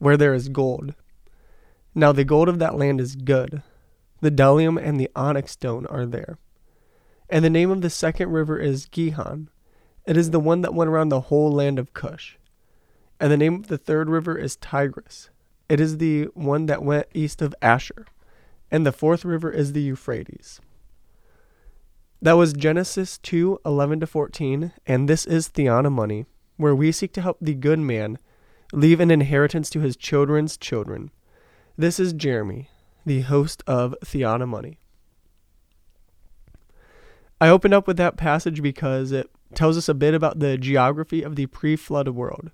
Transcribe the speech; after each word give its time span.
where 0.00 0.16
there 0.16 0.34
is 0.34 0.48
gold. 0.48 0.94
Now 1.94 2.10
the 2.10 2.24
gold 2.24 2.48
of 2.48 2.58
that 2.58 2.76
land 2.76 3.00
is 3.00 3.14
good. 3.14 3.62
The 4.20 4.30
bdellium 4.30 4.82
and 4.82 4.98
the 4.98 5.10
onyx 5.14 5.52
stone 5.52 5.86
are 5.86 6.04
there. 6.04 6.38
And 7.28 7.44
the 7.44 7.50
name 7.50 7.70
of 7.70 7.82
the 7.82 7.90
second 7.90 8.30
river 8.30 8.58
is 8.58 8.86
Gihon. 8.86 9.48
It 10.06 10.16
is 10.16 10.30
the 10.30 10.40
one 10.40 10.62
that 10.62 10.74
went 10.74 10.90
around 10.90 11.10
the 11.10 11.20
whole 11.20 11.52
land 11.52 11.78
of 11.78 11.94
Cush. 11.94 12.36
And 13.20 13.30
the 13.30 13.36
name 13.36 13.54
of 13.54 13.68
the 13.68 13.78
third 13.78 14.10
river 14.10 14.36
is 14.36 14.56
Tigris. 14.56 15.30
It 15.68 15.78
is 15.78 15.98
the 15.98 16.24
one 16.34 16.66
that 16.66 16.82
went 16.82 17.06
east 17.14 17.40
of 17.40 17.54
Asher. 17.62 18.06
And 18.70 18.84
the 18.84 18.92
fourth 18.92 19.24
river 19.24 19.50
is 19.50 19.72
the 19.72 19.82
Euphrates. 19.82 20.60
That 22.22 22.32
was 22.32 22.52
Genesis 22.52 23.18
2 23.18 23.60
11 23.64 24.00
to 24.00 24.06
14, 24.06 24.72
and 24.86 25.08
this 25.08 25.24
is 25.26 25.48
Theonomoney, 25.48 26.26
where 26.56 26.74
we 26.74 26.92
seek 26.92 27.12
to 27.14 27.22
help 27.22 27.38
the 27.40 27.54
good 27.54 27.78
man 27.78 28.18
leave 28.72 29.00
an 29.00 29.10
inheritance 29.10 29.70
to 29.70 29.80
his 29.80 29.96
children's 29.96 30.56
children. 30.56 31.10
This 31.76 31.98
is 31.98 32.12
Jeremy, 32.12 32.68
the 33.04 33.22
host 33.22 33.62
of 33.66 33.94
Theonomoney. 34.04 34.76
I 37.40 37.48
opened 37.48 37.74
up 37.74 37.86
with 37.86 37.96
that 37.96 38.16
passage 38.16 38.62
because 38.62 39.12
it 39.12 39.30
tells 39.54 39.76
us 39.76 39.88
a 39.88 39.94
bit 39.94 40.14
about 40.14 40.40
the 40.40 40.58
geography 40.58 41.22
of 41.22 41.36
the 41.36 41.46
pre 41.46 41.74
flood 41.74 42.08
world, 42.08 42.50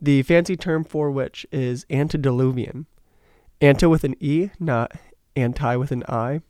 the 0.00 0.22
fancy 0.22 0.56
term 0.56 0.84
for 0.84 1.10
which 1.10 1.46
is 1.50 1.86
antediluvian. 1.90 2.86
Anta 3.60 3.88
with 3.88 4.04
an 4.04 4.16
E, 4.20 4.50
not 4.58 4.92
anti 5.36 5.76
with 5.76 5.92
an 5.92 6.02
I, 6.08 6.42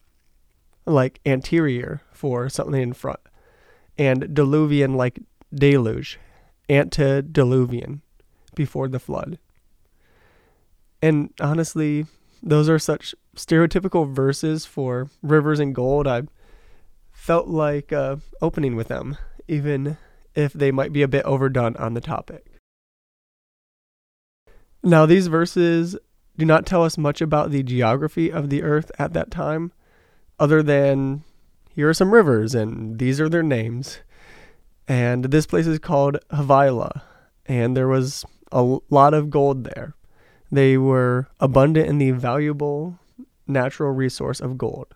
like 0.86 1.20
anterior 1.24 2.02
for 2.10 2.48
something 2.48 2.80
in 2.80 2.92
front, 2.94 3.20
and 3.96 4.22
diluvian 4.34 4.96
like 4.96 5.20
deluge, 5.54 6.18
antediluvian, 6.68 8.02
before 8.54 8.88
the 8.88 8.98
flood. 8.98 9.38
And 11.00 11.30
honestly, 11.40 12.06
those 12.42 12.68
are 12.68 12.78
such 12.78 13.14
stereotypical 13.36 14.12
verses 14.12 14.66
for 14.66 15.08
rivers 15.22 15.60
and 15.60 15.74
gold. 15.74 16.06
I 16.06 16.22
felt 17.12 17.48
like 17.48 17.92
uh, 17.92 18.16
opening 18.40 18.76
with 18.76 18.88
them, 18.88 19.16
even 19.48 19.96
if 20.34 20.52
they 20.52 20.70
might 20.70 20.92
be 20.92 21.02
a 21.02 21.08
bit 21.08 21.24
overdone 21.24 21.76
on 21.76 21.94
the 21.94 22.00
topic. 22.00 22.46
Now, 24.82 25.06
these 25.06 25.28
verses 25.28 25.96
do 26.36 26.44
not 26.44 26.66
tell 26.66 26.82
us 26.82 26.98
much 26.98 27.20
about 27.20 27.50
the 27.50 27.62
geography 27.62 28.32
of 28.32 28.50
the 28.50 28.62
earth 28.62 28.90
at 28.98 29.12
that 29.12 29.30
time, 29.30 29.72
other 30.38 30.62
than 30.62 31.22
here 31.74 31.88
are 31.88 31.94
some 31.94 32.12
rivers 32.12 32.54
and 32.54 32.98
these 32.98 33.20
are 33.20 33.28
their 33.28 33.42
names. 33.42 34.00
And 34.88 35.26
this 35.26 35.46
place 35.46 35.66
is 35.66 35.78
called 35.78 36.18
Havilah, 36.30 37.02
and 37.46 37.76
there 37.76 37.88
was 37.88 38.24
a 38.52 38.78
lot 38.90 39.14
of 39.14 39.30
gold 39.30 39.64
there. 39.64 39.94
They 40.50 40.76
were 40.76 41.28
abundant 41.40 41.88
in 41.88 41.98
the 41.98 42.10
valuable 42.10 42.98
natural 43.46 43.90
resource 43.90 44.40
of 44.40 44.58
gold. 44.58 44.94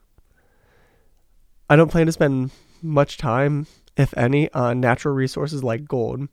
I 1.69 1.77
don't 1.77 1.91
plan 1.91 2.07
to 2.07 2.13
spend 2.13 2.51
much 2.83 3.17
time, 3.17 3.67
if 3.97 4.17
any, 4.17 4.53
on 4.53 4.81
natural 4.81 5.15
resources 5.15 5.65
like 5.65 5.89
gold, 5.89 6.29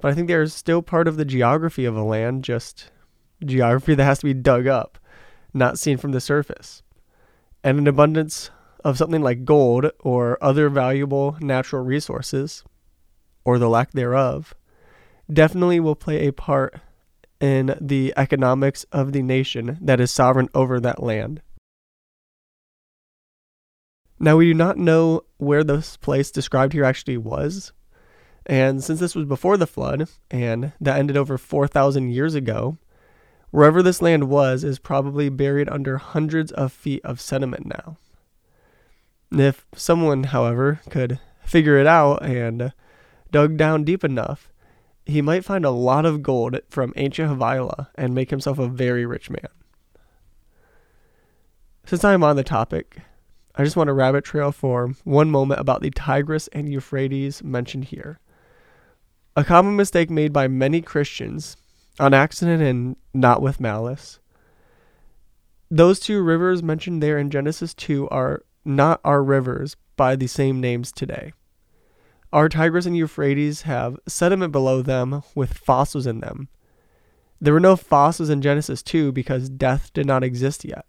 but 0.00 0.10
I 0.10 0.14
think 0.14 0.28
they're 0.28 0.46
still 0.46 0.82
part 0.82 1.08
of 1.08 1.16
the 1.16 1.24
geography 1.24 1.84
of 1.84 1.96
a 1.96 2.02
land, 2.02 2.44
just 2.44 2.90
geography 3.44 3.94
that 3.94 4.04
has 4.04 4.18
to 4.18 4.26
be 4.26 4.34
dug 4.34 4.66
up, 4.66 4.98
not 5.54 5.78
seen 5.78 5.96
from 5.96 6.12
the 6.12 6.20
surface. 6.20 6.82
And 7.64 7.78
an 7.78 7.86
abundance 7.86 8.50
of 8.84 8.98
something 8.98 9.22
like 9.22 9.44
gold 9.44 9.90
or 10.00 10.38
other 10.42 10.68
valuable 10.68 11.36
natural 11.40 11.82
resources, 11.82 12.62
or 13.44 13.58
the 13.58 13.68
lack 13.68 13.92
thereof, 13.92 14.54
definitely 15.32 15.80
will 15.80 15.96
play 15.96 16.26
a 16.26 16.32
part 16.32 16.80
in 17.40 17.76
the 17.80 18.12
economics 18.16 18.84
of 18.92 19.12
the 19.12 19.22
nation 19.22 19.78
that 19.80 20.00
is 20.00 20.10
sovereign 20.10 20.48
over 20.54 20.80
that 20.80 21.02
land. 21.02 21.42
Now, 24.18 24.36
we 24.36 24.46
do 24.46 24.54
not 24.54 24.78
know 24.78 25.22
where 25.36 25.62
this 25.62 25.96
place 25.98 26.30
described 26.30 26.72
here 26.72 26.84
actually 26.84 27.18
was. 27.18 27.72
And 28.46 28.82
since 28.82 29.00
this 29.00 29.14
was 29.14 29.26
before 29.26 29.56
the 29.56 29.66
flood, 29.66 30.08
and 30.30 30.72
that 30.80 30.98
ended 30.98 31.16
over 31.16 31.36
4,000 31.36 32.10
years 32.10 32.34
ago, 32.34 32.78
wherever 33.50 33.82
this 33.82 34.00
land 34.00 34.28
was 34.28 34.64
is 34.64 34.78
probably 34.78 35.28
buried 35.28 35.68
under 35.68 35.98
hundreds 35.98 36.52
of 36.52 36.72
feet 36.72 37.04
of 37.04 37.20
sediment 37.20 37.66
now. 37.66 37.98
If 39.32 39.66
someone, 39.74 40.24
however, 40.24 40.80
could 40.88 41.18
figure 41.44 41.76
it 41.76 41.86
out 41.86 42.24
and 42.24 42.72
dug 43.30 43.56
down 43.56 43.84
deep 43.84 44.04
enough, 44.04 44.50
he 45.06 45.22
might 45.22 45.44
find 45.44 45.64
a 45.64 45.70
lot 45.70 46.04
of 46.04 46.22
gold 46.22 46.58
from 46.68 46.92
ancient 46.96 47.28
Havilah 47.30 47.88
and 47.94 48.14
make 48.14 48.30
himself 48.30 48.58
a 48.58 48.68
very 48.68 49.06
rich 49.06 49.30
man. 49.30 49.48
Since 51.86 52.02
I 52.02 52.12
am 52.12 52.24
on 52.24 52.34
the 52.34 52.42
topic, 52.42 52.98
I 53.54 53.62
just 53.62 53.76
want 53.76 53.86
to 53.86 53.92
rabbit 53.94 54.24
trail 54.24 54.50
for 54.50 54.92
one 55.04 55.30
moment 55.30 55.60
about 55.60 55.80
the 55.80 55.90
Tigris 55.90 56.48
and 56.48 56.68
Euphrates 56.68 57.44
mentioned 57.44 57.84
here. 57.84 58.18
A 59.36 59.44
common 59.44 59.76
mistake 59.76 60.10
made 60.10 60.32
by 60.32 60.48
many 60.48 60.82
Christians, 60.82 61.56
on 61.98 62.12
accident 62.12 62.62
and 62.62 62.96
not 63.14 63.40
with 63.40 63.60
malice. 63.60 64.18
Those 65.70 66.00
two 66.00 66.22
rivers 66.22 66.62
mentioned 66.62 67.02
there 67.02 67.18
in 67.18 67.30
Genesis 67.30 67.74
2 67.74 68.08
are 68.08 68.42
not 68.64 69.00
our 69.04 69.22
rivers 69.22 69.76
by 69.96 70.16
the 70.16 70.26
same 70.26 70.60
names 70.60 70.92
today. 70.92 71.32
Our 72.32 72.48
Tigris 72.48 72.86
and 72.86 72.96
Euphrates 72.96 73.62
have 73.62 73.98
sediment 74.06 74.52
below 74.52 74.82
them 74.82 75.22
with 75.34 75.54
fossils 75.54 76.06
in 76.06 76.20
them. 76.20 76.48
There 77.40 77.52
were 77.52 77.60
no 77.60 77.76
fossils 77.76 78.30
in 78.30 78.42
Genesis 78.42 78.82
2 78.82 79.12
because 79.12 79.48
death 79.48 79.92
did 79.92 80.06
not 80.06 80.24
exist 80.24 80.64
yet. 80.64 80.86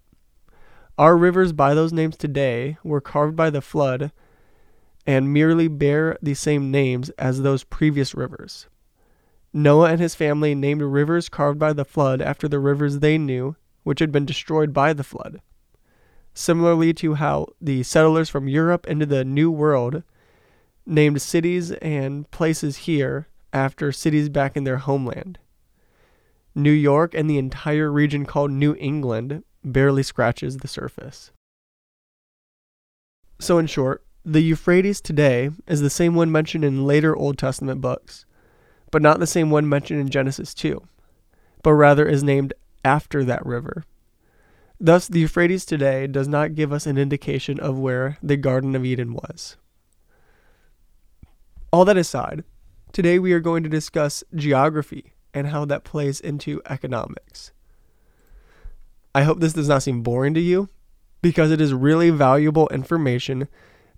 Our 0.97 1.15
rivers 1.15 1.53
by 1.53 1.73
those 1.73 1.93
names 1.93 2.17
today 2.17 2.77
were 2.83 3.01
carved 3.01 3.35
by 3.35 3.49
the 3.49 3.61
flood 3.61 4.11
and 5.05 5.31
merely 5.31 5.67
bear 5.67 6.17
the 6.21 6.33
same 6.33 6.71
names 6.71 7.09
as 7.11 7.41
those 7.41 7.63
previous 7.63 8.15
rivers. 8.15 8.67
Noah 9.53 9.91
and 9.91 10.01
his 10.01 10.15
family 10.15 10.55
named 10.55 10.81
rivers 10.81 11.29
carved 11.29 11.59
by 11.59 11.71
the 11.71 11.85
flood 11.85 12.21
after 12.21 12.47
the 12.47 12.59
rivers 12.59 12.99
they 12.99 13.17
knew, 13.17 13.55
which 13.83 13.99
had 13.99 14.11
been 14.11 14.25
destroyed 14.25 14.73
by 14.73 14.91
the 14.91 15.03
flood. 15.03 15.41
Similarly 16.33 16.93
to 16.95 17.15
how 17.15 17.47
the 17.61 17.83
settlers 17.83 18.29
from 18.29 18.47
Europe 18.47 18.85
into 18.87 19.05
the 19.05 19.23
New 19.23 19.49
World 19.49 20.03
named 20.87 21.21
cities 21.21 21.71
and 21.73 22.29
places 22.31 22.77
here 22.77 23.27
after 23.51 23.91
cities 23.91 24.29
back 24.29 24.55
in 24.55 24.63
their 24.63 24.77
homeland. 24.77 25.37
New 26.55 26.71
York 26.71 27.13
and 27.13 27.29
the 27.29 27.37
entire 27.37 27.91
region 27.91 28.25
called 28.25 28.51
New 28.51 28.75
England 28.79 29.43
barely 29.63 30.01
scratches 30.01 30.57
the 30.57 30.67
surface. 30.67 31.31
So, 33.39 33.59
in 33.59 33.67
short, 33.67 34.03
the 34.25 34.41
Euphrates 34.41 34.99
today 34.99 35.51
is 35.67 35.81
the 35.81 35.89
same 35.89 36.15
one 36.15 36.31
mentioned 36.31 36.65
in 36.65 36.87
later 36.87 37.15
Old 37.15 37.37
Testament 37.37 37.81
books, 37.81 38.25
but 38.91 39.01
not 39.01 39.19
the 39.19 39.27
same 39.27 39.51
one 39.51 39.69
mentioned 39.69 39.99
in 39.99 40.09
Genesis 40.09 40.53
2, 40.53 40.81
but 41.61 41.73
rather 41.73 42.07
is 42.07 42.23
named 42.23 42.53
after 42.83 43.23
that 43.23 43.45
river. 43.45 43.83
Thus, 44.79 45.07
the 45.07 45.19
Euphrates 45.19 45.65
today 45.65 46.07
does 46.07 46.27
not 46.27 46.55
give 46.55 46.71
us 46.71 46.85
an 46.85 46.97
indication 46.97 47.59
of 47.59 47.77
where 47.77 48.17
the 48.23 48.37
Garden 48.37 48.75
of 48.75 48.85
Eden 48.85 49.13
was. 49.13 49.57
All 51.71 51.83
that 51.83 51.97
aside, 51.97 52.45
today 52.93 53.19
we 53.19 53.33
are 53.33 53.41
going 53.41 53.61
to 53.63 53.69
discuss 53.69 54.23
geography 54.33 55.13
and 55.33 55.47
how 55.47 55.65
that 55.65 55.83
plays 55.83 56.21
into 56.21 56.61
economics. 56.69 57.51
I 59.13 59.23
hope 59.23 59.39
this 59.39 59.53
does 59.53 59.67
not 59.67 59.83
seem 59.83 60.01
boring 60.01 60.33
to 60.35 60.39
you 60.39 60.69
because 61.21 61.51
it 61.51 61.59
is 61.59 61.73
really 61.73 62.09
valuable 62.09 62.69
information 62.69 63.49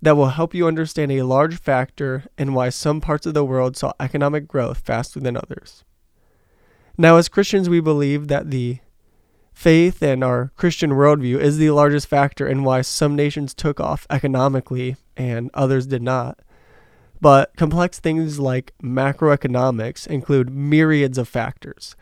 that 0.01 0.16
will 0.16 0.30
help 0.30 0.56
you 0.56 0.66
understand 0.66 1.12
a 1.12 1.21
large 1.21 1.60
factor 1.60 2.25
in 2.38 2.54
why 2.54 2.69
some 2.69 3.01
parts 3.01 3.27
of 3.27 3.36
the 3.36 3.45
world 3.45 3.77
saw 3.77 3.94
economic 4.00 4.48
growth 4.48 4.80
faster 4.80 5.19
than 5.19 5.38
others. 5.38 5.83
Now, 6.98 7.18
as 7.18 7.30
Christians, 7.30 7.69
we 7.69 7.81
believe 7.81 8.30
that 8.30 8.50
the 8.50 8.80
faith 9.54 10.01
and 10.01 10.24
our 10.24 10.51
Christian 10.56 10.92
worldview 10.92 11.38
is 11.39 11.57
the 11.57 11.69
largest 11.69 12.07
factor 12.07 12.48
in 12.48 12.63
why 12.63 12.81
some 12.81 13.16
nations 13.16 13.54
took 13.54 13.80
off 13.80 14.07
economically 14.10 14.95
and 15.16 15.51
others 15.54 15.86
did 15.86 16.01
not. 16.01 16.39
But 17.21 17.56
complex 17.57 18.00
things 18.00 18.39
like 18.39 18.74
macroeconomics 18.81 20.07
include 20.07 20.50
myriads 20.50 21.18
of 21.18 21.27
factors 21.27 21.95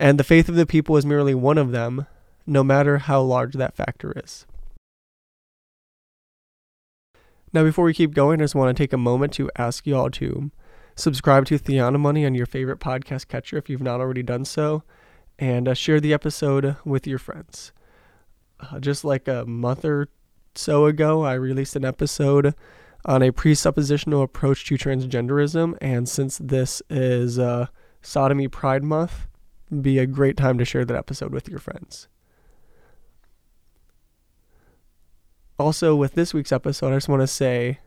and 0.00 0.18
the 0.18 0.24
faith 0.24 0.48
of 0.48 0.54
the 0.54 0.64
people 0.64 0.96
is 0.96 1.04
merely 1.04 1.34
one 1.34 1.58
of 1.58 1.72
them, 1.72 2.06
no 2.46 2.64
matter 2.64 2.96
how 2.98 3.20
large 3.20 3.52
that 3.52 3.76
factor 3.76 4.14
is. 4.16 4.46
Now, 7.52 7.64
before 7.64 7.84
we 7.84 7.92
keep 7.92 8.14
going, 8.14 8.40
I 8.40 8.44
just 8.44 8.54
want 8.54 8.74
to 8.74 8.82
take 8.82 8.94
a 8.94 8.98
moment 8.98 9.34
to 9.34 9.50
ask 9.56 9.86
you 9.86 9.94
all 9.94 10.10
to 10.12 10.50
subscribe 10.96 11.44
to 11.46 11.58
Theonomoney 11.58 12.24
on 12.24 12.34
your 12.34 12.46
favorite 12.46 12.80
podcast 12.80 13.28
catcher 13.28 13.58
if 13.58 13.68
you've 13.68 13.82
not 13.82 14.00
already 14.00 14.22
done 14.22 14.46
so, 14.46 14.84
and 15.38 15.68
uh, 15.68 15.74
share 15.74 16.00
the 16.00 16.14
episode 16.14 16.76
with 16.86 17.06
your 17.06 17.18
friends. 17.18 17.72
Uh, 18.58 18.80
just 18.80 19.04
like 19.04 19.28
a 19.28 19.44
month 19.44 19.84
or 19.84 20.08
so 20.54 20.86
ago, 20.86 21.24
I 21.24 21.34
released 21.34 21.76
an 21.76 21.84
episode 21.84 22.54
on 23.04 23.22
a 23.22 23.32
presuppositional 23.32 24.22
approach 24.22 24.66
to 24.66 24.76
transgenderism, 24.76 25.76
and 25.80 26.08
since 26.08 26.38
this 26.38 26.82
is 26.90 27.38
uh, 27.38 27.66
Sodomy 28.02 28.48
Pride 28.48 28.84
Month, 28.84 29.26
be 29.80 29.98
a 29.98 30.06
great 30.06 30.36
time 30.36 30.58
to 30.58 30.64
share 30.64 30.84
that 30.84 30.96
episode 30.96 31.32
with 31.32 31.48
your 31.48 31.58
friends. 31.58 32.08
Also, 35.58 35.94
with 35.94 36.14
this 36.14 36.32
week's 36.32 36.52
episode, 36.52 36.92
I 36.92 36.96
just 36.96 37.08
want 37.08 37.20
to 37.20 37.26
say 37.26 37.80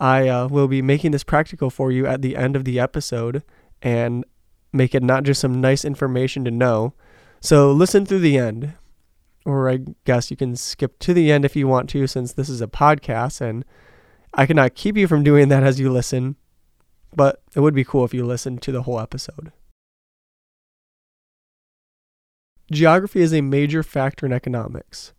I 0.00 0.28
uh, 0.28 0.48
will 0.48 0.68
be 0.68 0.80
making 0.80 1.10
this 1.10 1.24
practical 1.24 1.68
for 1.68 1.92
you 1.92 2.06
at 2.06 2.22
the 2.22 2.36
end 2.36 2.56
of 2.56 2.64
the 2.64 2.80
episode 2.80 3.42
and 3.82 4.24
make 4.72 4.94
it 4.94 5.02
not 5.02 5.24
just 5.24 5.40
some 5.40 5.60
nice 5.60 5.84
information 5.84 6.44
to 6.44 6.50
know. 6.50 6.94
So 7.40 7.70
listen 7.70 8.06
through 8.06 8.20
the 8.20 8.38
end, 8.38 8.74
or 9.44 9.68
I 9.68 9.80
guess 10.04 10.30
you 10.30 10.36
can 10.36 10.56
skip 10.56 10.98
to 11.00 11.12
the 11.12 11.30
end 11.30 11.44
if 11.44 11.54
you 11.54 11.68
want 11.68 11.90
to, 11.90 12.06
since 12.06 12.32
this 12.32 12.48
is 12.48 12.62
a 12.62 12.66
podcast 12.66 13.40
and 13.40 13.64
I 14.32 14.46
cannot 14.46 14.74
keep 14.74 14.96
you 14.96 15.08
from 15.08 15.24
doing 15.24 15.48
that 15.48 15.62
as 15.62 15.80
you 15.80 15.90
listen, 15.90 16.36
but 17.14 17.42
it 17.54 17.60
would 17.60 17.74
be 17.74 17.84
cool 17.84 18.04
if 18.04 18.14
you 18.14 18.24
listened 18.24 18.62
to 18.62 18.72
the 18.72 18.82
whole 18.82 19.00
episode. 19.00 19.52
Geography 22.70 23.20
is 23.20 23.34
a 23.34 23.40
major 23.40 23.82
factor 23.82 24.26
in 24.26 24.32
economics. 24.32 25.12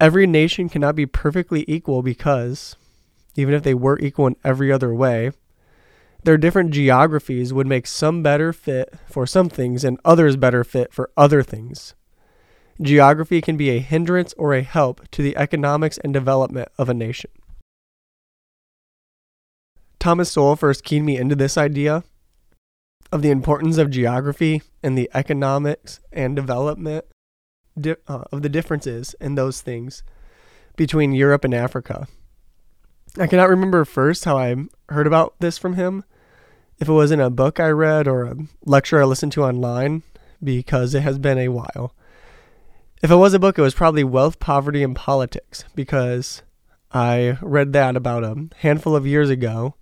Every 0.00 0.26
nation 0.26 0.70
cannot 0.70 0.96
be 0.96 1.04
perfectly 1.04 1.64
equal 1.68 2.02
because, 2.02 2.76
even 3.34 3.54
if 3.54 3.62
they 3.62 3.74
were 3.74 3.98
equal 3.98 4.26
in 4.26 4.36
every 4.42 4.72
other 4.72 4.94
way, 4.94 5.32
their 6.24 6.38
different 6.38 6.72
geographies 6.72 7.52
would 7.52 7.66
make 7.66 7.86
some 7.86 8.22
better 8.22 8.52
fit 8.52 8.94
for 9.06 9.26
some 9.26 9.50
things 9.50 9.84
and 9.84 10.00
others 10.04 10.36
better 10.36 10.64
fit 10.64 10.92
for 10.92 11.10
other 11.16 11.42
things. 11.42 11.94
Geography 12.80 13.40
can 13.40 13.56
be 13.56 13.70
a 13.70 13.78
hindrance 13.78 14.34
or 14.38 14.54
a 14.54 14.62
help 14.62 15.08
to 15.10 15.22
the 15.22 15.36
economics 15.36 15.98
and 15.98 16.12
development 16.12 16.68
of 16.78 16.88
a 16.88 16.94
nation. 16.94 17.30
Thomas 19.98 20.30
Sowell 20.30 20.56
first 20.56 20.84
keyed 20.84 21.02
me 21.02 21.16
into 21.16 21.34
this 21.34 21.56
idea 21.56 22.04
of 23.12 23.22
the 23.22 23.30
importance 23.30 23.78
of 23.78 23.90
geography 23.90 24.62
and 24.82 24.96
the 24.96 25.10
economics 25.14 26.00
and 26.12 26.36
development 26.36 27.04
di- 27.78 27.96
uh, 28.08 28.24
of 28.32 28.42
the 28.42 28.48
differences 28.48 29.14
in 29.20 29.34
those 29.34 29.60
things 29.60 30.02
between 30.76 31.12
Europe 31.12 31.44
and 31.44 31.54
Africa. 31.54 32.06
I 33.18 33.26
cannot 33.26 33.48
remember 33.48 33.84
first 33.84 34.24
how 34.24 34.36
I 34.36 34.54
heard 34.88 35.06
about 35.06 35.34
this 35.40 35.56
from 35.56 35.74
him, 35.74 36.04
if 36.78 36.88
it 36.88 36.92
was 36.92 37.10
in 37.10 37.20
a 37.20 37.30
book 37.30 37.58
I 37.58 37.68
read 37.68 38.06
or 38.06 38.24
a 38.24 38.36
lecture 38.64 39.00
I 39.00 39.04
listened 39.04 39.32
to 39.32 39.44
online, 39.44 40.02
because 40.42 40.94
it 40.94 41.02
has 41.02 41.18
been 41.18 41.38
a 41.38 41.48
while. 41.48 41.94
If 43.02 43.10
it 43.10 43.16
was 43.16 43.34
a 43.34 43.38
book, 43.38 43.58
it 43.58 43.62
was 43.62 43.74
probably 43.74 44.04
Wealth, 44.04 44.38
Poverty, 44.38 44.82
and 44.82 44.94
Politics, 44.94 45.64
because 45.74 46.42
I 46.92 47.38
read 47.40 47.72
that 47.72 47.96
about 47.96 48.24
a 48.24 48.48
handful 48.58 48.94
of 48.94 49.06
years 49.06 49.30
ago, 49.30 49.74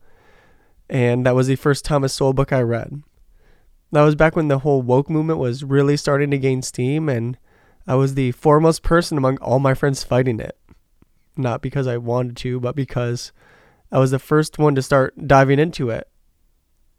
and 0.89 1.25
that 1.27 1.35
was 1.35 1.47
the 1.47 1.57
first 1.57 1.85
Thomas 1.85 2.13
Sowell 2.13 2.33
book 2.33 2.53
I 2.53 2.61
read. 2.61 3.03
That 3.93 4.03
was 4.03 4.15
back 4.15 4.35
when 4.35 4.49
the 4.49 4.59
whole 4.59 4.83
woke 4.83 5.09
movement 5.09 5.39
was 5.39 5.63
really 5.65 5.97
starting 5.97 6.31
to 6.33 6.39
gain 6.39 6.63
steam, 6.63 7.09
and 7.09 7.39
I 7.87 7.95
was 7.95 8.15
the 8.15 8.33
foremost 8.33 8.83
person 8.83 9.17
among 9.17 9.39
all 9.39 9.59
my 9.59 9.75
friends 9.75 10.03
fighting 10.03 10.41
it. 10.41 10.59
Not 11.37 11.63
because 11.63 11.87
I 11.87 11.97
wanted 11.97 12.37
to, 12.39 12.61
but 12.61 12.75
because 12.75 13.33
I 13.93 13.99
was 13.99 14.11
the 14.11 14.19
first 14.19 14.59
one 14.59 14.75
to 14.75 14.83
start 14.83 15.29
diving 15.29 15.59
into 15.59 15.91
it. 15.91 16.09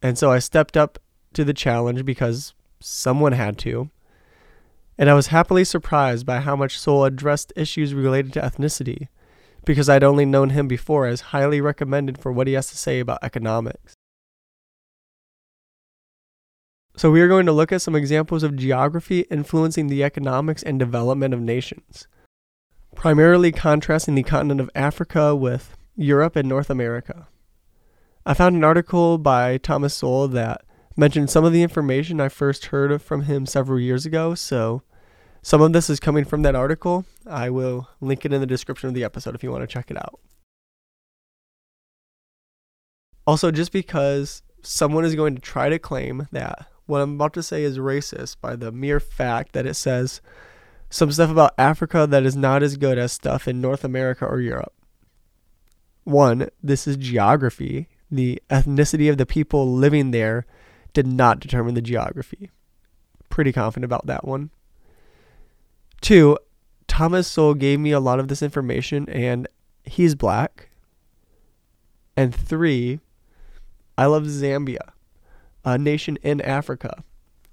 And 0.01 0.17
so 0.17 0.31
I 0.31 0.39
stepped 0.39 0.77
up 0.77 0.99
to 1.33 1.43
the 1.43 1.53
challenge 1.53 2.05
because 2.05 2.53
someone 2.79 3.33
had 3.33 3.57
to. 3.59 3.89
And 4.97 5.09
I 5.09 5.13
was 5.13 5.27
happily 5.27 5.65
surprised 5.65 6.25
by 6.25 6.39
how 6.39 6.55
much 6.55 6.79
Sowell 6.79 7.05
addressed 7.05 7.51
issues 7.55 7.93
related 7.93 8.31
to 8.33 8.41
ethnicity, 8.41 9.09
because 9.65 9.89
I'd 9.89 10.03
only 10.03 10.25
known 10.25 10.51
him 10.51 10.67
before 10.67 11.06
as 11.07 11.21
highly 11.21 11.59
recommended 11.59 12.17
for 12.17 12.31
what 12.31 12.47
he 12.47 12.53
has 12.53 12.67
to 12.67 12.77
say 12.77 13.00
about 13.00 13.19
economics. 13.21 13.95
So, 16.97 17.12
we 17.12 17.19
are 17.19 17.27
going 17.27 17.45
to 17.45 17.51
look 17.51 17.73
at 17.73 17.81
some 17.81 17.95
examples 17.95 18.41
of 18.41 18.56
geography 18.56 19.21
influencing 19.29 19.88
the 19.88 20.01
economics 20.01 20.63
and 20.63 20.79
development 20.79 21.33
of 21.33 21.41
nations, 21.41 22.07
primarily 22.95 23.51
contrasting 23.51 24.15
the 24.15 24.23
continent 24.23 24.62
of 24.62 24.69
Africa 24.73 25.35
with 25.35 25.75
Europe 25.97 26.38
and 26.38 26.47
North 26.47 26.69
America. 26.69 27.27
I 28.25 28.33
found 28.33 28.56
an 28.56 28.63
article 28.63 29.18
by 29.18 29.57
Thomas 29.57 29.94
Sowell 29.94 30.29
that 30.29 30.61
mentioned 30.95 31.29
some 31.29 31.44
of 31.44 31.51
the 31.51 31.63
information 31.63 32.21
I 32.21 32.29
first 32.29 32.68
heard 32.68 33.01
from 33.01 33.23
him 33.23 33.45
several 33.45 33.79
years 33.79 34.06
ago, 34.06 34.33
so 34.33 34.81
some 35.45 35.62
of 35.62 35.74
this 35.74 35.92
is 35.92 36.00
coming 36.00 36.25
from 36.25 36.42
that 36.42 36.56
article. 36.56 37.06
I 37.27 37.51
will 37.51 37.88
link 38.01 38.25
it 38.25 38.33
in 38.33 38.42
the 38.42 38.47
description 38.47 38.89
of 38.89 38.95
the 38.95 39.03
episode 39.03 39.36
if 39.36 39.44
you 39.44 39.51
want 39.51 39.62
to 39.62 39.68
check 39.68 39.92
it 39.92 39.95
out. 39.95 40.19
Also, 43.27 43.51
just 43.51 43.71
because 43.71 44.42
someone 44.63 45.06
is 45.06 45.13
going 45.13 45.36
to 45.36 45.42
try 45.42 45.69
to 45.69 45.77
claim 45.77 46.27
that 46.31 46.65
what 46.88 47.01
I'm 47.01 47.13
about 47.13 47.33
to 47.33 47.44
say 47.44 47.62
is 47.62 47.77
racist 47.77 48.38
by 48.42 48.56
the 48.56 48.71
mere 48.71 49.00
fact 49.00 49.51
that 49.51 49.68
it 49.68 49.75
says 49.75 50.19
some 50.89 51.12
stuff 51.12 51.30
about 51.30 51.53
Africa 51.59 52.07
that 52.09 52.25
is 52.25 52.36
not 52.36 52.63
as 52.63 52.75
good 52.75 52.97
as 52.97 53.12
stuff 53.12 53.47
in 53.47 53.62
North 53.62 53.83
America 53.83 54.25
or 54.25 54.42
Europe. 54.42 54.74
One, 56.06 56.50
this 56.63 56.88
is 56.88 56.97
geography. 56.97 57.88
The 58.09 58.42
ethnicity 58.50 59.12
of 59.12 59.19
the 59.19 59.27
people 59.27 59.71
living 59.71 60.09
there 60.09 60.47
did 60.94 61.06
not 61.06 61.39
determine 61.39 61.75
the 61.75 61.83
geography. 61.83 62.50
Pretty 63.30 63.51
confident 63.51 63.86
about 63.86 64.07
that 64.07 64.27
one. 64.27 64.50
Two, 66.01 66.38
Thomas 66.88 67.27
Sowell 67.27 67.56
gave 67.56 67.80
me 67.80 67.92
a 67.92 68.00
lot 68.00 68.19
of 68.19 68.27
this 68.27 68.42
information 68.42 69.09
and 69.09 69.47
he's 69.83 70.15
black. 70.15 70.69
And 72.15 72.33
three, 72.33 73.00
I 73.97 74.06
love 74.06 74.24
Zambia 74.24 74.94
a 75.65 75.77
nation 75.80 76.18
in 76.21 76.39
Africa, 76.42 77.03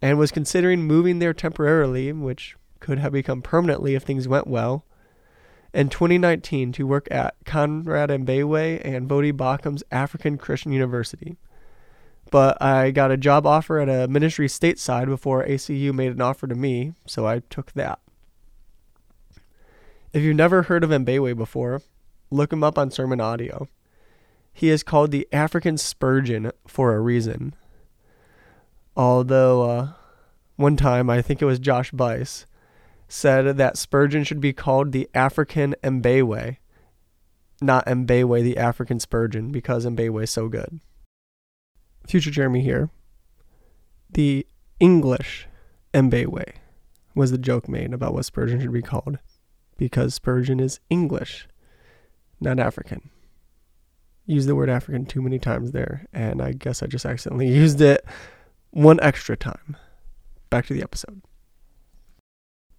and 0.02 0.18
was 0.18 0.30
considering 0.30 0.82
moving 0.82 1.18
there 1.18 1.32
temporarily, 1.32 2.12
which 2.12 2.56
could 2.78 2.98
have 2.98 3.12
become 3.12 3.40
permanently 3.40 3.94
if 3.94 4.02
things 4.02 4.28
went 4.28 4.46
well, 4.46 4.84
in 5.72 5.88
2019 5.88 6.72
to 6.72 6.86
work 6.86 7.08
at 7.10 7.34
Conrad 7.46 8.10
Mbewe 8.10 8.82
and 8.84 9.08
Voddie 9.08 9.34
Baucham's 9.34 9.82
African 9.90 10.36
Christian 10.36 10.72
University. 10.72 11.38
But 12.30 12.60
I 12.62 12.90
got 12.90 13.10
a 13.10 13.16
job 13.16 13.46
offer 13.46 13.78
at 13.78 13.88
a 13.88 14.08
ministry 14.08 14.48
stateside 14.48 15.06
before 15.06 15.44
ACU 15.44 15.94
made 15.94 16.12
an 16.12 16.20
offer 16.20 16.46
to 16.46 16.54
me, 16.54 16.92
so 17.06 17.26
I 17.26 17.40
took 17.48 17.72
that. 17.72 17.98
If 20.12 20.22
you've 20.22 20.36
never 20.36 20.64
heard 20.64 20.84
of 20.84 20.90
Mbewe 20.90 21.34
before, 21.36 21.80
look 22.30 22.52
him 22.52 22.62
up 22.62 22.76
on 22.76 22.90
Sermon 22.90 23.18
Audio. 23.20 23.66
He 24.52 24.68
is 24.68 24.82
called 24.82 25.10
the 25.10 25.26
African 25.32 25.78
Spurgeon 25.78 26.52
for 26.66 26.94
a 26.94 27.00
reason. 27.00 27.54
Although 28.94 29.62
uh, 29.62 29.88
one 30.56 30.76
time, 30.76 31.08
I 31.08 31.22
think 31.22 31.40
it 31.40 31.46
was 31.46 31.58
Josh 31.58 31.92
Buice, 31.92 32.44
said 33.08 33.56
that 33.56 33.78
Spurgeon 33.78 34.22
should 34.24 34.40
be 34.40 34.52
called 34.52 34.92
the 34.92 35.08
African 35.14 35.74
Mbewe, 35.82 36.58
not 37.62 37.86
Mbewe 37.86 38.42
the 38.42 38.58
African 38.58 39.00
Spurgeon, 39.00 39.50
because 39.50 39.86
Mbewe 39.86 40.24
is 40.24 40.30
so 40.30 40.48
good. 40.48 40.80
Future 42.06 42.30
Jeremy 42.30 42.60
here. 42.60 42.90
The 44.10 44.46
English 44.78 45.48
Mbewe 45.94 46.52
was 47.14 47.30
the 47.30 47.38
joke 47.38 47.66
made 47.66 47.94
about 47.94 48.12
what 48.12 48.26
Spurgeon 48.26 48.60
should 48.60 48.72
be 48.74 48.82
called, 48.82 49.18
because 49.82 50.14
Spurgeon 50.14 50.60
is 50.60 50.78
English, 50.90 51.48
not 52.40 52.60
African. 52.60 53.10
Used 54.26 54.46
the 54.48 54.54
word 54.54 54.70
African 54.70 55.06
too 55.06 55.20
many 55.20 55.40
times 55.40 55.72
there, 55.72 56.06
and 56.12 56.40
I 56.40 56.52
guess 56.52 56.84
I 56.84 56.86
just 56.86 57.04
accidentally 57.04 57.48
used 57.62 57.80
it 57.80 58.04
one 58.70 59.00
extra 59.00 59.36
time. 59.36 59.76
Back 60.50 60.66
to 60.66 60.74
the 60.74 60.84
episode. 60.84 61.20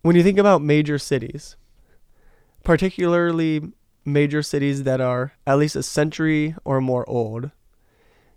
When 0.02 0.16
you 0.16 0.24
think 0.24 0.40
about 0.40 0.62
major 0.62 0.98
cities, 0.98 1.58
particularly 2.64 3.74
major 4.06 4.42
cities 4.42 4.84
that 4.84 5.02
are 5.02 5.34
at 5.46 5.58
least 5.58 5.76
a 5.76 5.84
century 5.84 6.56
or 6.64 6.80
more 6.80 7.04
old, 7.10 7.52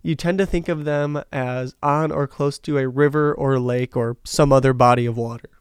you 0.03 0.17
tend 0.17 0.39
to 0.39 0.47
think 0.47 0.69
of 0.69 0.85
them 0.85 1.23
as 1.31 1.77
on 1.85 2.11
or 2.11 2.27
close 2.27 2.59
to 2.59 2.79
a 2.79 2.89
river 2.89 3.33
or 3.33 3.61
lake 3.61 3.97
or 3.97 4.17
some 4.25 4.53
other 4.53 4.73
body 4.73 5.07
of 5.07 5.17
water. 5.17 5.56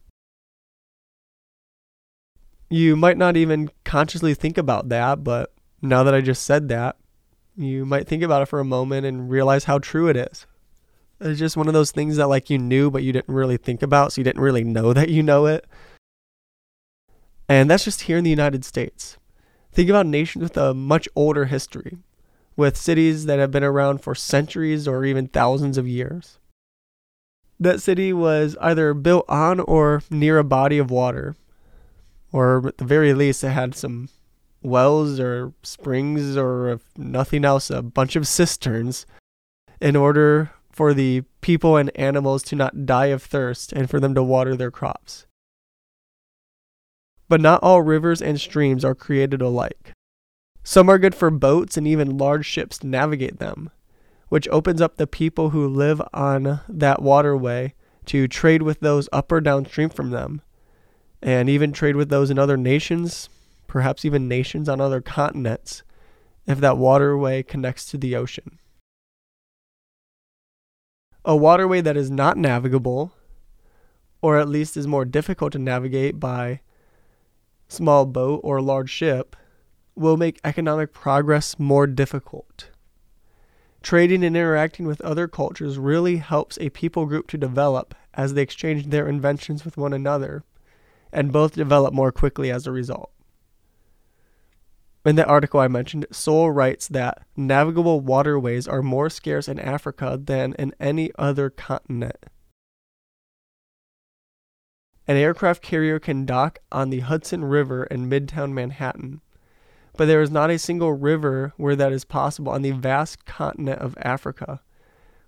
You 2.70 2.96
might 2.96 3.18
not 3.18 3.38
even 3.38 3.70
consciously 3.84 4.34
think 4.34 4.58
about 4.58 4.90
that, 4.90 5.24
but 5.24 5.54
now 5.82 6.04
that 6.04 6.16
I 6.16 6.22
just 6.22 6.44
said 6.44 6.68
that, 6.70 6.98
you 7.56 7.86
might 7.86 8.08
think 8.08 8.24
about 8.24 8.42
it 8.42 8.48
for 8.48 8.60
a 8.60 8.66
moment 8.66 9.06
and 9.06 9.30
realize 9.30 9.66
how 9.66 9.80
true 9.80 10.08
it 10.08 10.18
is. 10.18 10.46
It's 11.22 11.40
just 11.40 11.56
one 11.56 11.68
of 11.68 11.74
those 11.74 11.92
things 11.92 12.18
that 12.18 12.28
like 12.28 12.50
you 12.50 12.58
knew 12.58 12.92
but 12.92 13.04
you 13.04 13.14
didn't 13.14 13.34
really 13.34 13.58
think 13.58 13.82
about, 13.82 14.12
so 14.12 14.20
you 14.20 14.24
didn't 14.24 14.42
really 14.42 14.64
know 14.64 14.94
that 14.94 15.10
you 15.10 15.24
know 15.24 15.46
it. 15.46 15.66
And 17.48 17.70
that's 17.70 17.86
just 17.86 18.02
here 18.02 18.18
in 18.18 18.24
the 18.24 18.30
United 18.30 18.66
States. 18.66 19.18
Think 19.72 19.90
about 19.90 20.08
nations 20.08 20.42
with 20.42 20.58
a 20.58 20.74
much 20.74 21.08
older 21.16 21.46
history, 21.46 21.98
with 22.58 22.78
cities 22.78 23.26
that 23.26 23.40
have 23.40 23.52
been 23.52 23.64
around 23.64 24.00
for 24.00 24.16
centuries 24.16 24.88
or 24.88 25.06
even 25.06 25.28
thousands 25.28 25.78
of 25.78 25.88
years. 25.88 26.40
That 27.60 27.82
city 27.82 28.12
was 28.12 28.58
either 28.60 28.94
built 28.94 29.26
on 29.30 29.60
or 29.60 30.02
near 30.10 30.38
a 30.40 30.44
body 30.44 30.78
of 30.78 30.92
water, 30.92 31.36
or 32.36 32.68
at 32.68 32.80
the 32.80 32.84
very 32.84 33.14
least, 33.14 33.46
it 33.46 33.52
had 33.52 33.74
some 33.74 34.10
wells 34.62 35.22
or 35.22 35.54
springs 35.64 36.36
or 36.36 36.70
if 36.70 36.82
nothing 36.98 37.46
else, 37.46 37.70
a 37.70 37.82
bunch 37.82 38.18
of 38.18 38.28
cisterns 38.28 39.06
in 39.80 39.96
order 39.96 40.52
for 40.70 40.94
the 40.94 41.24
people 41.40 41.78
and 41.78 41.98
animals 41.98 42.44
to 42.44 42.54
not 42.58 42.86
die 42.86 43.06
of 43.06 43.24
thirst 43.24 43.72
and 43.72 43.90
for 43.90 44.02
them 44.02 44.14
to 44.14 44.22
water 44.22 44.54
their 44.54 44.70
crops. 44.70 45.26
But 47.30 47.40
not 47.40 47.64
all 47.64 47.82
rivers 47.82 48.22
and 48.22 48.38
streams 48.38 48.84
are 48.84 48.96
created 48.96 49.42
alike. 49.42 49.94
Some 50.62 50.90
are 50.90 51.00
good 51.00 51.16
for 51.16 51.30
boats 51.30 51.78
and 51.78 51.88
even 51.88 52.18
large 52.18 52.46
ships 52.46 52.78
to 52.80 52.88
navigate 52.88 53.40
them, 53.40 53.70
which 54.28 54.50
opens 54.50 54.82
up 54.82 54.98
the 54.98 55.08
people 55.08 55.52
who 55.52 55.70
live 55.70 56.02
on 56.14 56.60
that 56.68 57.02
waterway 57.02 57.76
to 58.08 58.28
trade 58.28 58.62
with 58.62 58.82
those 58.82 59.08
up 59.14 59.32
or 59.32 59.40
downstream 59.40 59.88
from 59.88 60.10
them, 60.10 60.42
and 61.22 61.50
even 61.50 61.72
trade 61.72 61.96
with 61.96 62.10
those 62.10 62.30
in 62.30 62.40
other 62.40 62.58
nations, 62.58 63.30
perhaps 63.68 64.06
even 64.06 64.28
nations 64.28 64.70
on 64.70 64.80
other 64.80 65.02
continents, 65.02 65.84
if 66.46 66.60
that 66.60 66.78
waterway 66.78 67.44
connects 67.44 67.86
to 67.86 67.98
the 67.98 68.16
ocean 68.16 68.60
a 71.26 71.36
waterway 71.36 71.82
that 71.82 71.98
is 71.98 72.12
not 72.12 72.38
navigable, 72.38 73.12
or 74.22 74.38
at 74.38 74.48
least 74.48 74.78
is 74.78 74.88
more 74.88 75.06
difficult 75.06 75.52
to 75.54 75.60
navigate 75.60 76.20
by 76.20 76.62
small 77.68 78.06
boat 78.06 78.40
or 78.44 78.62
large 78.62 78.92
ship, 78.92 79.36
will 79.96 80.18
make 80.18 80.40
economic 80.44 80.94
progress 80.94 81.58
more 81.58 81.88
difficult. 81.88 82.70
Trading 83.82 84.24
and 84.24 84.38
interacting 84.38 84.86
with 84.86 85.02
other 85.02 85.28
cultures 85.28 85.80
really 85.80 86.18
helps 86.18 86.58
a 86.60 86.70
people 86.70 87.06
group 87.06 87.28
to 87.28 87.38
develop 87.38 87.96
as 88.14 88.34
they 88.34 88.42
exchange 88.42 88.88
their 88.88 89.08
inventions 89.08 89.66
with 89.66 89.78
one 89.78 89.94
another, 89.94 90.44
and 91.16 91.32
both 91.32 91.56
develop 91.56 91.94
more 91.94 92.12
quickly 92.12 92.52
as 92.52 92.68
a 92.68 92.72
result. 92.72 93.10
In 95.06 95.16
the 95.16 95.26
article 95.26 95.62
I 95.62 95.70
mentioned, 95.70 96.06
Sowell 96.12 96.52
writes 96.52 96.88
that 96.90 97.26
navigable 97.38 98.02
waterways 98.02 98.68
are 98.68 98.82
more 98.82 99.10
scarce 99.10 99.48
in 99.48 99.58
Africa 99.58 100.20
than 100.22 100.54
in 100.60 100.74
any 100.80 101.12
other 101.18 101.50
continent. 101.50 102.26
An 105.08 105.16
aircraft 105.16 105.62
carrier 105.62 106.00
can 106.00 106.26
dock 106.26 106.60
on 106.72 106.90
the 106.90 107.00
Hudson 107.02 107.46
River 107.46 107.86
in 107.86 108.10
midtown 108.10 108.52
Manhattan, 108.52 109.22
but 109.96 110.06
there 110.06 110.22
is 110.22 110.32
not 110.32 110.50
a 110.50 110.60
single 110.60 110.94
river 110.94 111.54
where 111.56 111.76
that 111.76 111.94
is 111.94 112.04
possible 112.04 112.52
on 112.52 112.64
the 112.64 112.72
vast 112.72 113.26
continent 113.26 113.80
of 113.80 113.96
Africa, 114.02 114.62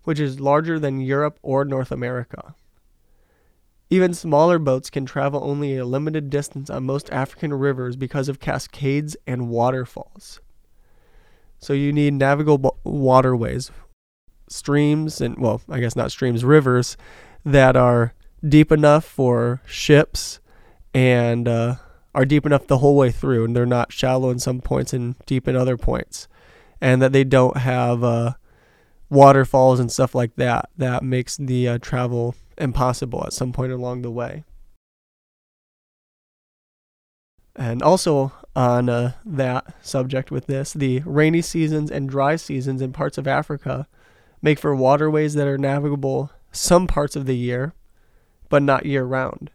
which 0.03 0.20
is 0.20 0.41
larger 0.41 0.79
than 0.79 1.00
Europe 1.00 1.39
or 1.44 1.63
North 1.63 1.91
America. 1.91 2.56
Even 3.89 4.13
smaller 4.13 4.60
boats 4.60 4.89
can 4.89 5.06
travel 5.06 5.41
only 5.44 5.77
a 5.77 5.86
limited 5.86 6.29
distance 6.29 6.70
on 6.70 6.84
most 6.84 7.10
African 7.10 7.53
rivers 7.53 7.96
because 7.96 8.27
of 8.27 8.39
cascades 8.39 9.15
and 9.25 9.50
waterfalls. 9.50 10.41
So 11.60 11.74
you 11.74 11.94
need 11.94 12.13
navigable 12.13 12.77
waterways, 12.84 13.72
streams, 14.50 15.22
and 15.22 15.38
well, 15.39 15.62
I 15.70 15.79
guess 15.79 15.96
not 15.96 16.12
streams, 16.12 16.44
rivers 16.44 16.98
that 17.46 17.75
are 17.75 18.13
deep 18.48 18.72
enough 18.72 19.06
for 19.06 19.62
ships 19.65 20.39
and 20.94 21.48
uh, 21.48 21.75
are 22.13 22.25
deep 22.25 22.46
enough 22.46 22.67
the 22.67 22.79
whole 22.79 22.96
way 22.96 23.10
through, 23.10 23.46
and 23.46 23.56
they're 23.56 23.65
not 23.65 23.91
shallow 23.94 24.29
in 24.29 24.39
some 24.39 24.60
points 24.60 24.94
and 24.94 25.15
deep 25.25 25.48
in 25.48 25.56
other 25.56 25.77
points, 25.77 26.27
and 26.82 27.01
that 27.01 27.13
they 27.13 27.24
don't 27.24 27.58
have 27.58 28.03
uh, 28.03 28.34
waterfalls 29.10 29.79
and 29.79 29.91
stuff 29.91 30.13
like 30.13 30.36
that. 30.36 30.70
That 30.77 31.03
makes 31.03 31.38
the 31.38 31.67
uh, 31.67 31.77
travel 31.79 32.36
impossible 32.58 33.24
at 33.26 33.34
some 33.34 33.54
point 33.54 33.72
along 33.72 34.02
the 34.02 34.12
way. 34.12 34.44
And 37.56 37.82
also 37.82 38.32
on 38.56 38.88
uh, 38.88 39.14
that 39.26 39.74
subject 39.82 40.30
with 40.30 40.46
this, 40.46 40.74
the 40.74 41.02
rainy 41.06 41.42
seasons 41.42 41.90
and 41.90 42.10
dry 42.10 42.36
seasons 42.36 42.82
in 42.82 42.94
parts 42.94 43.18
of 43.18 43.28
Africa 43.28 43.88
make 44.42 44.60
for 44.60 44.76
waterways 44.76 45.34
that 45.34 45.48
are 45.48 45.58
navigable 45.58 46.32
some 46.52 46.88
parts 46.88 47.16
of 47.16 47.26
the 47.26 47.36
year, 47.36 47.74
but 48.50 48.62
not 48.62 48.86
year 48.86 49.04
round, 49.04 49.50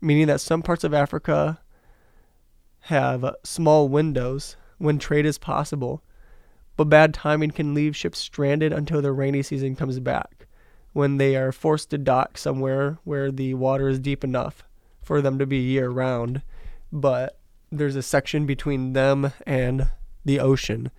meaning 0.00 0.26
that 0.26 0.40
some 0.40 0.62
parts 0.62 0.82
of 0.82 0.94
Africa 0.94 1.60
have 2.86 3.34
small 3.44 3.88
windows 3.88 4.56
when 4.78 4.98
trade 4.98 5.26
is 5.26 5.38
possible, 5.38 6.02
but 6.76 6.84
bad 6.84 7.14
timing 7.14 7.50
can 7.50 7.74
leave 7.74 7.94
ships 7.94 8.18
stranded 8.18 8.72
until 8.72 9.02
the 9.02 9.12
rainy 9.12 9.42
season 9.42 9.76
comes 9.76 10.00
back 10.00 10.41
when 10.92 11.16
they 11.16 11.36
are 11.36 11.52
forced 11.52 11.90
to 11.90 11.98
dock 11.98 12.36
somewhere 12.36 12.98
where 13.04 13.30
the 13.30 13.54
water 13.54 13.88
is 13.88 13.98
deep 13.98 14.22
enough 14.22 14.64
for 15.02 15.20
them 15.20 15.38
to 15.38 15.46
be 15.46 15.58
year 15.58 15.88
round, 15.88 16.42
but 16.92 17.38
there's 17.70 17.96
a 17.96 18.02
section 18.02 18.46
between 18.46 18.92
them 18.92 19.32
and 19.46 19.88
the 20.24 20.38
ocean 20.38 20.90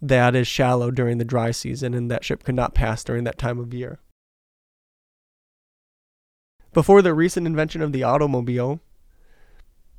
that 0.00 0.34
is 0.34 0.46
shallow 0.46 0.90
during 0.90 1.18
the 1.18 1.24
dry 1.24 1.50
season 1.50 1.94
and 1.94 2.10
that 2.10 2.24
ship 2.24 2.44
could 2.44 2.54
not 2.54 2.74
pass 2.74 3.02
during 3.02 3.24
that 3.24 3.38
time 3.38 3.58
of 3.58 3.74
year. 3.74 3.98
Before 6.72 7.02
the 7.02 7.14
recent 7.14 7.46
invention 7.46 7.82
of 7.82 7.92
the 7.92 8.02
automobile, 8.02 8.80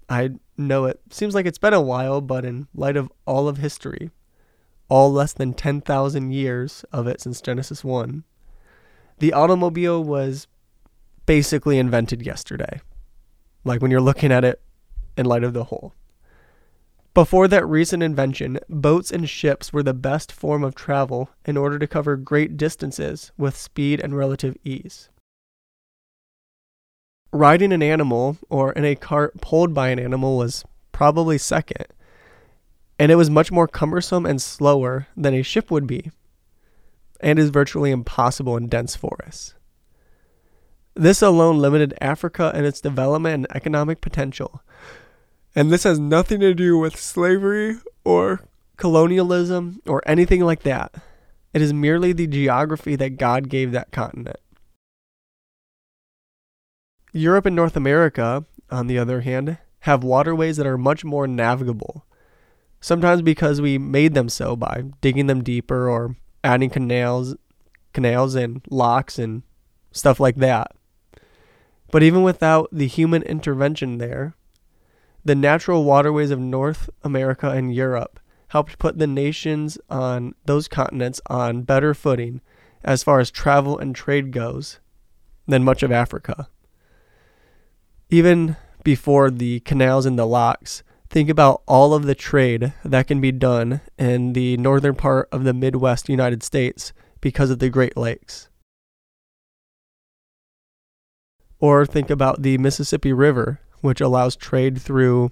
I 0.10 0.32
know 0.58 0.86
it 0.86 1.00
seems 1.10 1.34
like 1.34 1.46
it's 1.46 1.58
been 1.58 1.74
a 1.74 1.82
while, 1.82 2.22
but 2.22 2.46
in 2.46 2.68
light 2.74 2.98
of 2.98 3.12
all 3.25 3.48
of 3.48 3.58
history, 3.58 4.12
all 4.89 5.12
less 5.12 5.34
than 5.34 5.54
10,000 5.54 6.32
years 6.32 6.86
of 6.92 7.08
it 7.08 7.22
since 7.22 7.42
Genesis 7.42 7.84
1, 7.84 8.24
the 9.19 9.34
automobile 9.34 10.03
was 10.03 10.48
basically 11.25 11.77
invented 11.77 12.25
yesterday. 12.25 12.81
Like 13.63 13.81
when 13.81 13.91
you're 13.91 14.01
looking 14.01 14.31
at 14.31 14.45
it 14.45 14.62
in 15.17 15.25
light 15.25 15.43
of 15.43 15.53
the 15.53 15.65
whole. 15.65 15.93
Before 17.13 17.48
that 17.48 17.65
recent 17.65 18.03
invention, 18.03 18.60
boats 18.67 19.10
and 19.10 19.29
ships 19.29 19.72
were 19.72 19.84
the 19.84 19.93
best 19.93 20.34
form 20.34 20.65
of 20.65 20.75
travel 20.75 21.29
in 21.45 21.55
order 21.55 21.79
to 21.79 21.88
cover 21.88 22.17
great 22.17 22.57
distances 22.57 23.31
with 23.38 23.55
speed 23.55 24.01
and 24.01 24.17
relative 24.17 24.57
ease. 24.65 25.10
Riding 27.31 27.72
an 27.72 27.81
animal 27.81 28.38
or 28.50 28.74
in 28.74 28.84
a 28.84 28.95
cart 28.95 29.39
pulled 29.39 29.74
by 29.74 29.89
an 29.89 30.00
animal 30.00 30.38
was 30.38 30.65
probably 30.91 31.38
second, 31.38 31.86
and 33.00 33.13
it 33.13 33.15
was 33.15 33.29
much 33.29 33.50
more 33.50 33.67
cumbersome 33.67 34.25
and 34.25 34.41
slower 34.41 35.07
than 35.15 35.34
a 35.34 35.41
ship 35.41 35.72
would 35.72 35.88
be 35.88 36.12
and 37.19 37.39
is 37.39 37.50
virtually 37.50 37.91
impossible 37.91 38.57
in 38.57 38.67
dense 38.67 38.95
forests. 38.95 39.55
This 40.95 41.22
alone 41.22 41.60
limited 41.60 41.93
Africa 42.00 42.51
and 42.55 42.65
its 42.65 42.79
development 42.79 43.34
and 43.34 43.48
economic 43.55 44.01
potential. 44.01 44.62
And 45.55 45.72
this 45.72 45.84
has 45.84 46.00
nothing 46.00 46.39
to 46.39 46.53
do 46.53 46.77
with 46.77 47.00
slavery 47.00 47.77
or 48.03 48.41
colonialism 48.77 49.81
or 49.88 50.01
anything 50.05 50.41
like 50.41 50.63
that. 50.63 50.93
It 51.53 51.62
is 51.62 51.74
merely 51.74 52.13
the 52.13 52.27
geography 52.27 52.95
that 52.98 53.17
God 53.17 53.50
gave 53.50 53.72
that 53.72 53.91
continent. 53.91 54.38
Europe 57.13 57.45
and 57.45 57.55
North 57.55 57.77
America, 57.77 58.45
on 58.69 58.88
the 58.88 58.98
other 58.98 59.22
hand, 59.22 59.57
have 59.79 60.03
waterways 60.03 60.57
that 60.57 60.67
are 60.67 60.77
much 60.77 61.05
more 61.05 61.27
navigable. 61.27 62.05
Sometimes 62.81 63.22
because 63.22 63.62
we 63.62 63.77
made 63.77 64.13
them 64.13 64.27
so 64.27 64.55
by 64.55 64.84
digging 65.00 65.27
them 65.27 65.43
deeper 65.43 65.89
or 65.89 66.17
adding 66.46 66.70
canals, 66.70 67.36
canals 67.92 68.36
and 68.36 68.62
locks 68.70 69.18
and 69.18 69.42
stuff 69.92 70.20
like 70.20 70.36
that. 70.36 70.72
But 71.92 72.04
even 72.04 72.24
without 72.24 72.70
the 72.72 72.88
human 72.88 73.24
intervention 73.24 73.98
there, 73.98 74.36
the 75.24 75.36
natural 75.36 75.84
waterways 75.84 76.30
of 76.30 76.40
North 76.40 76.90
America 77.04 77.50
and 77.50 77.74
Europe 77.74 78.20
helped 78.50 78.78
put 78.78 79.00
the 79.00 79.08
nations 79.08 79.78
on 79.90 80.36
those 80.46 80.68
continents 80.68 81.20
on 81.28 81.64
better 81.64 81.96
footing 81.96 82.42
as 82.84 83.02
far 83.02 83.20
as 83.20 83.32
travel 83.32 83.80
and 83.80 83.96
trade 83.96 84.32
goes 84.32 84.80
than 85.48 85.64
much 85.64 85.82
of 85.82 85.92
Africa. 85.92 86.48
Even 88.12 88.56
before 88.84 89.32
the 89.32 89.62
canals 89.62 90.06
and 90.06 90.20
the 90.20 90.28
locks, 90.28 90.84
think 91.15 91.29
about 91.29 91.62
all 91.65 91.93
of 91.93 92.03
the 92.03 92.13
trade 92.13 92.74
that 92.84 93.07
can 93.07 93.22
be 93.22 93.31
done 93.31 93.79
in 93.98 94.34
the 94.34 94.57
northern 94.57 94.93
part 94.93 95.29
of 95.31 95.45
the 95.45 95.53
Midwest 95.53 96.10
United 96.10 96.43
States 96.43 96.91
because 97.22 97.50
of 97.50 97.60
the 97.60 97.69
Great 97.69 97.95
Lakes. 97.95 98.50
Or 101.57 101.86
think 101.86 102.10
about 102.10 102.41
the 102.41 102.57
Mississippi 102.57 103.13
River, 103.13 103.62
which 103.79 104.01
allows 104.01 104.36
trade 104.36 104.81
through 104.81 105.31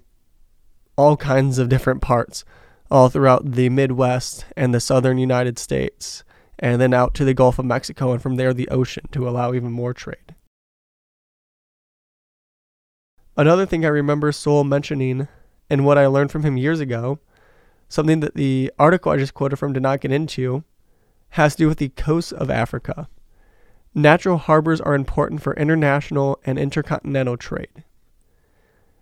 all 0.96 1.18
kinds 1.18 1.58
of 1.58 1.68
different 1.68 2.02
parts, 2.02 2.46
all 2.90 3.10
throughout 3.10 3.52
the 3.52 3.68
Midwest 3.68 4.46
and 4.56 4.74
the 4.74 4.80
southern 4.80 5.18
United 5.18 5.60
States, 5.60 6.24
and 6.58 6.80
then 6.80 6.94
out 6.94 7.14
to 7.16 7.26
the 7.26 7.34
Gulf 7.34 7.60
of 7.60 7.66
Mexico, 7.66 8.14
and 8.14 8.22
from 8.22 8.38
there 8.38 8.54
the 8.54 8.70
ocean 8.70 9.04
to 9.12 9.28
allow 9.28 9.54
even 9.54 9.74
more 9.74 9.94
trade. 9.94 10.34
Another 13.36 13.66
thing 13.66 13.84
I 13.84 13.90
remember 13.90 14.32
Sowell 14.32 14.64
mentioning, 14.64 15.28
and 15.70 15.86
what 15.86 15.98
I 15.98 16.08
learned 16.08 16.32
from 16.32 16.44
him 16.44 16.58
years 16.58 16.80
ago, 16.80 17.20
something 17.90 18.20
that 18.22 18.36
the 18.36 18.72
article 18.80 19.12
I 19.12 19.18
just 19.18 19.34
quoted 19.34 19.58
from 19.58 19.74
did 19.74 19.84
not 19.84 20.02
get 20.02 20.12
into, 20.12 20.64
has 21.30 21.56
to 21.56 21.64
do 21.64 21.68
with 21.68 21.78
the 21.78 21.90
coasts 21.90 22.32
of 22.32 22.50
Africa. 22.50 23.08
Natural 23.96 24.38
harbors 24.38 24.82
are 24.82 24.96
important 24.96 25.42
for 25.42 25.56
international 25.56 26.40
and 26.46 26.58
intercontinental 26.58 27.38
trade. 27.38 27.84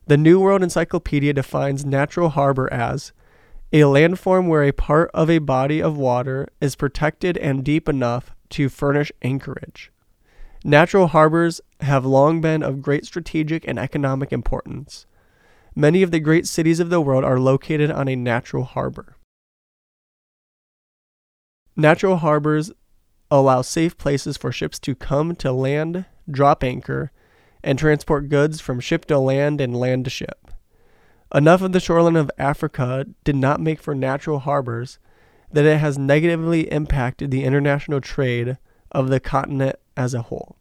The 0.08 0.18
New 0.18 0.40
World 0.40 0.64
Encyclopedia 0.64 1.34
defines 1.34 1.86
natural 1.86 2.30
harbor 2.30 2.72
as 2.74 3.14
a 3.72 3.82
landform 3.82 4.48
where 4.48 4.64
a 4.64 4.74
part 4.74 5.10
of 5.14 5.30
a 5.30 5.38
body 5.38 5.82
of 5.82 5.98
water 5.98 6.50
is 6.60 6.76
protected 6.76 7.38
and 7.38 7.64
deep 7.64 7.88
enough 7.88 8.36
to 8.50 8.68
furnish 8.68 9.12
anchorage. 9.22 9.92
Natural 10.64 11.08
harbors 11.08 11.62
have 11.80 12.06
long 12.06 12.42
been 12.42 12.62
of 12.62 12.82
great 12.82 13.06
strategic 13.06 13.66
and 13.68 13.80
economic 13.80 14.34
importance. 14.34 15.06
Many 15.76 16.04
of 16.04 16.12
the 16.12 16.20
great 16.20 16.48
cities 16.48 16.80
of 16.80 16.90
the 16.90 17.02
world 17.02 17.24
are 17.24 17.40
located 17.40 17.90
on 17.92 18.08
a 18.08 18.16
natural 18.16 18.64
harbor. 18.64 19.16
Natural 21.76 22.18
harbors 22.18 22.72
allow 23.30 23.62
safe 23.62 23.98
places 23.98 24.36
for 24.36 24.52
ships 24.52 24.78
to 24.80 24.94
come 24.94 25.36
to 25.38 25.54
land, 25.54 26.06
drop 26.30 26.64
anchor, 26.64 27.12
and 27.64 27.80
transport 27.80 28.28
goods 28.28 28.60
from 28.60 28.80
ship 28.80 29.06
to 29.06 29.18
land 29.18 29.62
and 29.62 29.76
land 29.76 30.04
to 30.04 30.12
ship. 30.12 30.52
Enough 31.34 31.62
of 31.62 31.72
the 31.72 31.80
shoreline 31.80 32.18
of 32.18 32.30
Africa 32.38 33.06
did 33.24 33.38
not 33.38 33.62
make 33.62 33.80
for 33.80 33.96
natural 33.96 34.40
harbors 34.40 35.00
that 35.50 35.66
it 35.66 35.78
has 35.78 35.98
negatively 35.98 36.70
impacted 36.72 37.32
the 37.32 37.46
international 37.46 38.02
trade 38.02 38.58
of 38.92 39.08
the 39.08 39.22
continent 39.22 39.78
as 39.96 40.14
a 40.14 40.24
whole. 40.24 40.58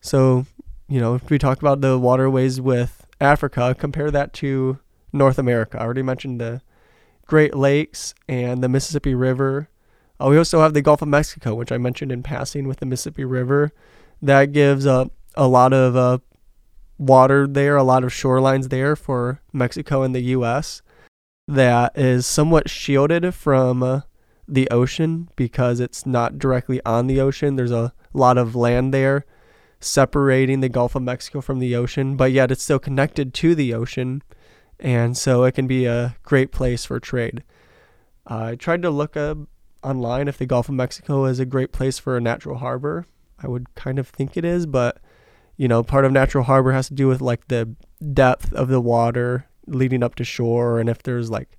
So, 0.00 0.46
you 0.88 1.00
know, 1.00 1.18
we 1.28 1.38
talk 1.38 1.58
about 1.58 1.80
the 1.80 1.98
waterways 1.98 2.60
with 2.60 3.06
Africa, 3.20 3.74
compare 3.78 4.10
that 4.10 4.32
to 4.34 4.78
North 5.12 5.38
America. 5.38 5.78
I 5.78 5.84
already 5.84 6.02
mentioned 6.02 6.40
the 6.40 6.60
Great 7.26 7.54
Lakes 7.54 8.14
and 8.28 8.62
the 8.62 8.68
Mississippi 8.68 9.14
River. 9.14 9.68
Uh, 10.20 10.28
we 10.28 10.38
also 10.38 10.60
have 10.60 10.74
the 10.74 10.82
Gulf 10.82 11.02
of 11.02 11.08
Mexico, 11.08 11.54
which 11.54 11.72
I 11.72 11.78
mentioned 11.78 12.12
in 12.12 12.22
passing 12.22 12.68
with 12.68 12.80
the 12.80 12.86
Mississippi 12.86 13.24
River. 13.24 13.72
That 14.20 14.52
gives 14.52 14.84
a, 14.86 15.10
a 15.34 15.48
lot 15.48 15.72
of 15.72 15.96
uh, 15.96 16.18
water 16.98 17.46
there, 17.46 17.76
a 17.76 17.82
lot 17.82 18.04
of 18.04 18.10
shorelines 18.10 18.68
there 18.68 18.94
for 18.94 19.40
Mexico 19.52 20.02
and 20.02 20.14
the 20.14 20.20
U.S. 20.20 20.82
that 21.48 21.96
is 21.96 22.26
somewhat 22.26 22.68
shielded 22.68 23.34
from 23.34 23.82
uh, 23.82 24.00
the 24.46 24.68
ocean 24.70 25.28
because 25.34 25.80
it's 25.80 26.04
not 26.04 26.38
directly 26.38 26.80
on 26.84 27.06
the 27.06 27.20
ocean. 27.20 27.56
There's 27.56 27.70
a 27.70 27.94
lot 28.12 28.36
of 28.36 28.54
land 28.54 28.92
there 28.92 29.24
separating 29.84 30.60
the 30.60 30.68
Gulf 30.68 30.94
of 30.94 31.02
Mexico 31.02 31.40
from 31.40 31.58
the 31.58 31.76
ocean, 31.76 32.16
but 32.16 32.32
yet 32.32 32.50
it's 32.50 32.62
still 32.62 32.78
connected 32.78 33.34
to 33.34 33.54
the 33.54 33.74
ocean, 33.74 34.22
and 34.78 35.16
so 35.16 35.44
it 35.44 35.52
can 35.52 35.66
be 35.66 35.86
a 35.86 36.16
great 36.22 36.52
place 36.52 36.84
for 36.84 36.98
trade. 36.98 37.42
Uh, 38.28 38.44
I 38.44 38.54
tried 38.56 38.82
to 38.82 38.90
look 38.90 39.16
up 39.16 39.38
online 39.82 40.28
if 40.28 40.38
the 40.38 40.46
Gulf 40.46 40.68
of 40.68 40.74
Mexico 40.74 41.26
is 41.26 41.38
a 41.38 41.44
great 41.44 41.72
place 41.72 41.98
for 41.98 42.16
a 42.16 42.20
natural 42.20 42.58
harbor. 42.58 43.06
I 43.38 43.48
would 43.48 43.74
kind 43.74 43.98
of 43.98 44.08
think 44.08 44.36
it 44.36 44.44
is, 44.44 44.66
but 44.66 44.98
you 45.56 45.68
know, 45.68 45.82
part 45.82 46.04
of 46.04 46.12
natural 46.12 46.44
harbor 46.44 46.72
has 46.72 46.88
to 46.88 46.94
do 46.94 47.06
with 47.06 47.20
like 47.20 47.48
the 47.48 47.74
depth 48.12 48.52
of 48.52 48.68
the 48.68 48.80
water 48.80 49.46
leading 49.66 50.02
up 50.02 50.14
to 50.16 50.24
shore 50.24 50.78
and 50.80 50.88
if 50.88 51.02
there's 51.02 51.30
like 51.30 51.56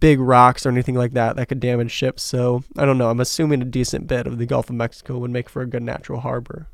big 0.00 0.20
rocks 0.20 0.66
or 0.66 0.68
anything 0.68 0.94
like 0.94 1.12
that 1.12 1.36
that 1.36 1.48
could 1.48 1.60
damage 1.60 1.90
ships. 1.90 2.22
So 2.22 2.62
I 2.76 2.84
don't 2.84 2.98
know. 2.98 3.10
I'm 3.10 3.20
assuming 3.20 3.62
a 3.62 3.66
decent 3.66 4.06
bit 4.06 4.26
of 4.26 4.38
the 4.38 4.46
Gulf 4.46 4.70
of 4.70 4.76
Mexico 4.76 5.18
would 5.18 5.30
make 5.30 5.48
for 5.48 5.62
a 5.62 5.66
good 5.66 5.82
natural 5.82 6.20
harbor. 6.20 6.68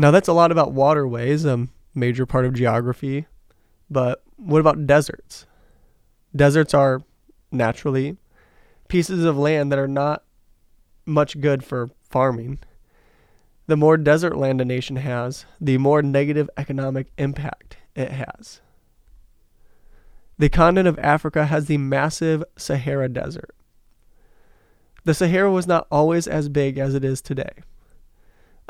Now 0.00 0.10
that's 0.10 0.28
a 0.28 0.32
lot 0.32 0.50
about 0.50 0.72
waterways, 0.72 1.44
a 1.44 1.68
major 1.94 2.24
part 2.24 2.46
of 2.46 2.54
geography. 2.54 3.26
But 3.90 4.22
what 4.36 4.58
about 4.60 4.86
deserts? 4.86 5.44
Deserts 6.34 6.72
are 6.72 7.02
naturally 7.52 8.16
pieces 8.88 9.26
of 9.26 9.36
land 9.36 9.70
that 9.70 9.78
are 9.78 9.86
not 9.86 10.24
much 11.04 11.38
good 11.38 11.62
for 11.62 11.90
farming. 12.00 12.60
The 13.66 13.76
more 13.76 13.98
desert 13.98 14.38
land 14.38 14.62
a 14.62 14.64
nation 14.64 14.96
has, 14.96 15.44
the 15.60 15.76
more 15.76 16.00
negative 16.00 16.48
economic 16.56 17.08
impact 17.18 17.76
it 17.94 18.10
has. 18.10 18.62
The 20.38 20.48
continent 20.48 20.88
of 20.88 20.98
Africa 21.00 21.44
has 21.44 21.66
the 21.66 21.76
massive 21.76 22.42
Sahara 22.56 23.10
Desert. 23.10 23.54
The 25.04 25.12
Sahara 25.12 25.50
was 25.50 25.66
not 25.66 25.86
always 25.90 26.26
as 26.26 26.48
big 26.48 26.78
as 26.78 26.94
it 26.94 27.04
is 27.04 27.20
today. 27.20 27.52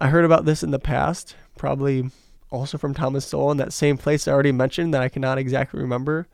I 0.00 0.08
heard 0.08 0.24
about 0.24 0.46
this 0.46 0.62
in 0.62 0.70
the 0.70 0.78
past, 0.78 1.36
probably 1.58 2.10
also 2.50 2.78
from 2.78 2.94
Thomas 2.94 3.26
Sowell 3.26 3.50
in 3.50 3.58
that 3.58 3.72
same 3.72 3.98
place 3.98 4.26
I 4.26 4.32
already 4.32 4.50
mentioned 4.50 4.94
that 4.94 5.02
I 5.02 5.10
cannot 5.10 5.38
exactly 5.38 5.80
remember. 5.80 6.26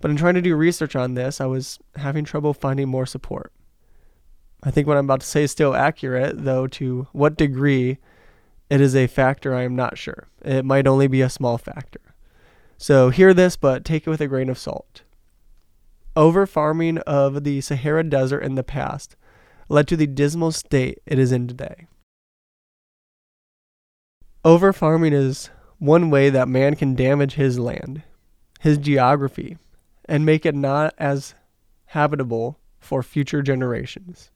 But 0.00 0.10
in 0.10 0.16
trying 0.16 0.34
to 0.34 0.42
do 0.42 0.56
research 0.56 0.96
on 0.96 1.14
this, 1.14 1.40
I 1.40 1.46
was 1.46 1.78
having 1.96 2.24
trouble 2.24 2.52
finding 2.52 2.88
more 2.88 3.06
support. 3.06 3.52
I 4.62 4.70
think 4.70 4.86
what 4.86 4.96
I'm 4.96 5.04
about 5.04 5.20
to 5.20 5.26
say 5.26 5.44
is 5.44 5.52
still 5.52 5.74
accurate, 5.74 6.44
though 6.44 6.66
to 6.66 7.06
what 7.12 7.36
degree 7.36 7.98
it 8.68 8.80
is 8.80 8.96
a 8.96 9.06
factor, 9.06 9.54
I 9.54 9.62
am 9.62 9.76
not 9.76 9.96
sure. 9.96 10.28
It 10.44 10.64
might 10.64 10.86
only 10.86 11.06
be 11.06 11.22
a 11.22 11.30
small 11.30 11.58
factor. 11.58 12.00
So 12.76 13.10
hear 13.10 13.32
this, 13.32 13.56
but 13.56 13.84
take 13.84 14.06
it 14.06 14.10
with 14.10 14.20
a 14.20 14.26
grain 14.26 14.48
of 14.48 14.58
salt. 14.58 15.02
Over 16.16 16.46
farming 16.46 16.98
of 16.98 17.44
the 17.44 17.60
Sahara 17.60 18.02
Desert 18.02 18.40
in 18.40 18.56
the 18.56 18.64
past 18.64 19.16
led 19.68 19.86
to 19.88 19.96
the 19.96 20.06
dismal 20.06 20.50
state 20.50 20.98
it 21.06 21.18
is 21.18 21.30
in 21.30 21.46
today. 21.46 21.86
Over 24.44 24.72
farming 24.72 25.12
is 25.12 25.50
one 25.78 26.10
way 26.10 26.30
that 26.30 26.48
man 26.48 26.76
can 26.76 26.94
damage 26.94 27.34
his 27.34 27.58
land, 27.58 28.02
his 28.60 28.78
geography, 28.78 29.58
and 30.06 30.24
make 30.24 30.46
it 30.46 30.54
not 30.54 30.94
as 30.98 31.34
habitable 31.86 32.58
for 32.78 33.02
future 33.02 33.42
generations 33.42 34.30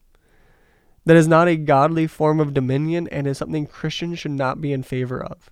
that 1.04 1.16
is 1.16 1.28
not 1.28 1.48
a 1.48 1.56
godly 1.56 2.06
form 2.06 2.40
of 2.40 2.54
dominion 2.54 3.08
and 3.08 3.26
is 3.26 3.38
something 3.38 3.66
Christians 3.66 4.18
should 4.18 4.32
not 4.32 4.60
be 4.60 4.72
in 4.72 4.82
favor 4.82 5.22
of. 5.22 5.50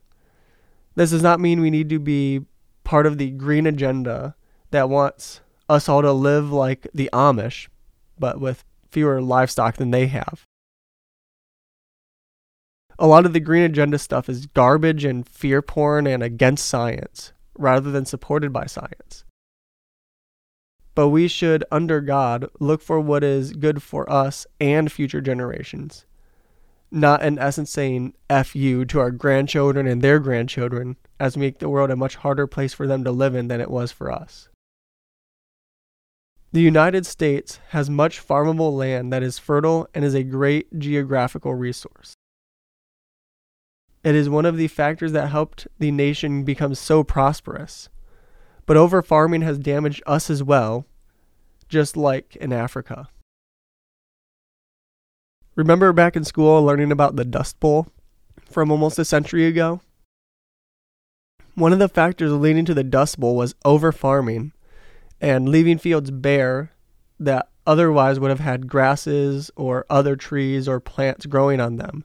This 0.94 1.10
does 1.10 1.22
not 1.22 1.40
mean 1.40 1.60
we 1.60 1.70
need 1.70 1.88
to 1.90 1.98
be 1.98 2.44
part 2.84 3.06
of 3.06 3.18
the 3.18 3.30
green 3.30 3.66
agenda 3.66 4.34
that 4.70 4.88
wants 4.88 5.40
us 5.68 5.88
all 5.88 6.02
to 6.02 6.12
live 6.12 6.52
like 6.52 6.86
the 6.94 7.10
Amish, 7.12 7.68
but 8.18 8.40
with 8.40 8.64
fewer 8.90 9.20
livestock 9.22 9.76
than 9.76 9.90
they 9.90 10.06
have. 10.06 10.46
A 13.02 13.08
lot 13.08 13.26
of 13.26 13.32
the 13.32 13.40
green 13.40 13.64
agenda 13.64 13.98
stuff 13.98 14.28
is 14.28 14.46
garbage 14.46 15.04
and 15.04 15.28
fear 15.28 15.60
porn 15.60 16.06
and 16.06 16.22
against 16.22 16.64
science 16.64 17.32
rather 17.58 17.90
than 17.90 18.06
supported 18.06 18.52
by 18.52 18.66
science. 18.66 19.24
But 20.94 21.08
we 21.08 21.26
should, 21.26 21.64
under 21.72 22.00
God, 22.00 22.48
look 22.60 22.80
for 22.80 23.00
what 23.00 23.24
is 23.24 23.54
good 23.54 23.82
for 23.82 24.08
us 24.08 24.46
and 24.60 24.92
future 24.92 25.20
generations. 25.20 26.06
Not 26.92 27.22
in 27.22 27.40
essence 27.40 27.72
saying 27.72 28.14
F 28.30 28.54
you 28.54 28.84
to 28.84 29.00
our 29.00 29.10
grandchildren 29.10 29.88
and 29.88 30.00
their 30.00 30.20
grandchildren 30.20 30.94
as 31.18 31.36
make 31.36 31.58
the 31.58 31.68
world 31.68 31.90
a 31.90 31.96
much 31.96 32.14
harder 32.14 32.46
place 32.46 32.72
for 32.72 32.86
them 32.86 33.02
to 33.02 33.10
live 33.10 33.34
in 33.34 33.48
than 33.48 33.60
it 33.60 33.72
was 33.72 33.90
for 33.90 34.12
us. 34.12 34.48
The 36.52 36.60
United 36.60 37.04
States 37.04 37.58
has 37.70 37.90
much 37.90 38.24
farmable 38.24 38.76
land 38.76 39.12
that 39.12 39.24
is 39.24 39.40
fertile 39.40 39.88
and 39.92 40.04
is 40.04 40.14
a 40.14 40.22
great 40.22 40.78
geographical 40.78 41.54
resource. 41.54 42.14
It 44.04 44.16
is 44.16 44.28
one 44.28 44.46
of 44.46 44.56
the 44.56 44.68
factors 44.68 45.12
that 45.12 45.28
helped 45.28 45.68
the 45.78 45.92
nation 45.92 46.42
become 46.42 46.74
so 46.74 47.04
prosperous. 47.04 47.88
But 48.66 48.76
over 48.76 49.00
farming 49.00 49.42
has 49.42 49.58
damaged 49.58 50.02
us 50.06 50.28
as 50.28 50.42
well, 50.42 50.86
just 51.68 51.96
like 51.96 52.34
in 52.36 52.52
Africa. 52.52 53.08
Remember 55.54 55.92
back 55.92 56.16
in 56.16 56.24
school 56.24 56.64
learning 56.64 56.90
about 56.90 57.14
the 57.14 57.24
Dust 57.24 57.60
Bowl 57.60 57.88
from 58.50 58.70
almost 58.70 58.98
a 58.98 59.04
century 59.04 59.46
ago? 59.46 59.80
One 61.54 61.72
of 61.72 61.78
the 61.78 61.88
factors 61.88 62.32
leading 62.32 62.64
to 62.64 62.74
the 62.74 62.82
Dust 62.82 63.20
Bowl 63.20 63.36
was 63.36 63.54
over 63.64 63.92
farming 63.92 64.52
and 65.20 65.48
leaving 65.48 65.78
fields 65.78 66.10
bare 66.10 66.72
that 67.20 67.50
otherwise 67.66 68.18
would 68.18 68.30
have 68.30 68.40
had 68.40 68.66
grasses 68.66 69.50
or 69.54 69.86
other 69.88 70.16
trees 70.16 70.66
or 70.66 70.80
plants 70.80 71.26
growing 71.26 71.60
on 71.60 71.76
them 71.76 72.04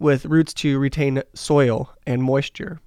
with 0.00 0.24
roots 0.24 0.52
to 0.54 0.78
retain 0.80 1.22
soil 1.34 1.94
and 2.06 2.24
moisture. 2.24 2.80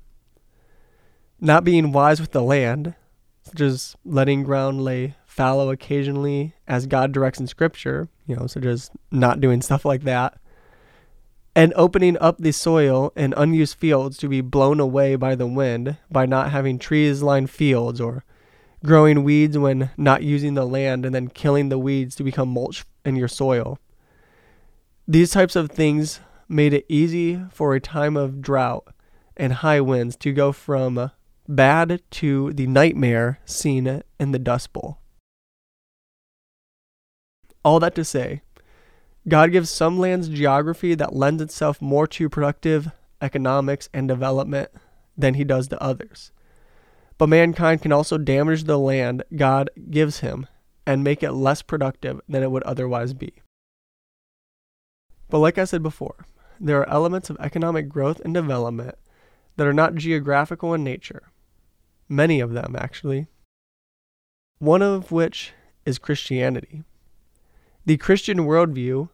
Not 1.39 1.63
being 1.63 1.93
wise 1.93 2.19
with 2.19 2.32
the 2.32 2.41
land, 2.41 2.95
such 3.43 3.62
as 3.62 3.95
letting 4.04 4.43
ground 4.43 4.84
lay 4.84 5.15
fallow 5.26 5.69
occasionally 5.69 6.56
as 6.67 6.88
God 6.88 7.12
directs 7.12 7.39
in 7.39 7.47
Scripture, 7.47 8.10
you 8.26 8.36
know, 8.36 8.47
such 8.47 8.65
as 8.65 8.89
not 9.12 9.39
doing 9.39 9.62
stuff 9.62 9.86
like 9.86 10.04
that, 10.04 10.38
and 11.56 11.73
opening 11.76 12.17
up 12.19 12.39
the 12.39 12.52
soil 12.52 13.13
in 13.15 13.34
unused 13.38 13.78
fields 13.78 14.17
to 14.17 14.28
be 14.28 14.41
blown 14.41 14.80
away 14.80 15.15
by 15.15 15.36
the 15.36 15.47
wind 15.47 15.97
by 16.10 16.26
not 16.26 16.52
having 16.52 16.80
trees 16.80 17.21
line 17.21 17.47
fields 17.47 18.02
or 18.02 18.23
growing 18.84 19.23
weeds 19.23 19.58
when 19.58 19.91
not 19.97 20.23
using 20.23 20.56
the 20.56 20.65
land 20.65 21.06
and 21.06 21.13
then 21.13 21.28
killing 21.28 21.69
the 21.69 21.78
weeds 21.78 22.15
to 22.15 22.23
become 22.23 22.49
mulch 22.49 22.86
in 23.06 23.15
your 23.15 23.28
soil. 23.28 23.78
These 25.08 25.32
types 25.32 25.56
of 25.56 25.69
things 25.69 26.19
made 26.47 26.73
it 26.73 26.86
easy 26.88 27.41
for 27.51 27.73
a 27.73 27.79
time 27.79 28.17
of 28.17 28.41
drought 28.41 28.88
and 29.36 29.53
high 29.53 29.82
winds 29.82 30.15
to 30.17 30.32
go 30.32 30.51
from 30.51 31.12
bad 31.47 32.01
to 32.12 32.53
the 32.53 32.67
nightmare 32.67 33.39
seen 33.45 34.03
in 34.19 34.32
the 34.32 34.39
Dust 34.39 34.73
Bowl. 34.73 34.99
All 37.63 37.79
that 37.79 37.95
to 37.95 38.06
say, 38.06 38.41
God 39.27 39.51
gives 39.51 39.69
some 39.69 39.97
lands 39.97 40.27
geography 40.27 40.95
that 40.95 41.15
lends 41.15 41.41
itself 41.41 41.82
more 41.82 42.08
to 42.08 42.29
productive 42.29 42.91
economics 43.21 43.88
and 43.93 44.08
development 44.08 44.69
than 45.17 45.36
he 45.36 45.43
does 45.43 45.69
to 45.69 45.82
others. 45.82 46.32
But 47.17 47.29
mankind 47.29 47.82
can 47.82 47.93
also 47.93 48.17
damage 48.17 48.65
the 48.65 48.77
land 48.77 49.23
God 49.36 49.69
gives 49.89 50.19
him 50.19 50.47
and 50.86 51.03
make 51.03 51.23
it 51.23 51.32
less 51.32 51.62
productive 51.62 52.19
than 52.27 52.43
it 52.43 52.51
would 52.51 52.63
otherwise 52.63 53.13
be. 53.13 53.34
But 55.29 55.39
like 55.39 55.58
I 55.58 55.63
said 55.63 55.82
before, 55.82 56.25
there 56.63 56.80
are 56.80 56.89
elements 56.89 57.30
of 57.30 57.38
economic 57.41 57.89
growth 57.89 58.21
and 58.23 58.34
development 58.34 58.95
that 59.58 59.67
are 59.67 59.73
not 59.73 59.95
geographical 59.95 60.73
in 60.73 60.84
nature. 60.84 61.23
Many 62.08 62.39
of 62.39 62.54
them, 62.54 62.76
actually. 62.78 63.28
One 64.60 64.82
of 64.82 65.12
which 65.12 65.52
is 65.86 65.99
Christianity. 65.99 66.84
The 67.86 67.97
Christian 67.97 68.39
worldview 68.39 69.10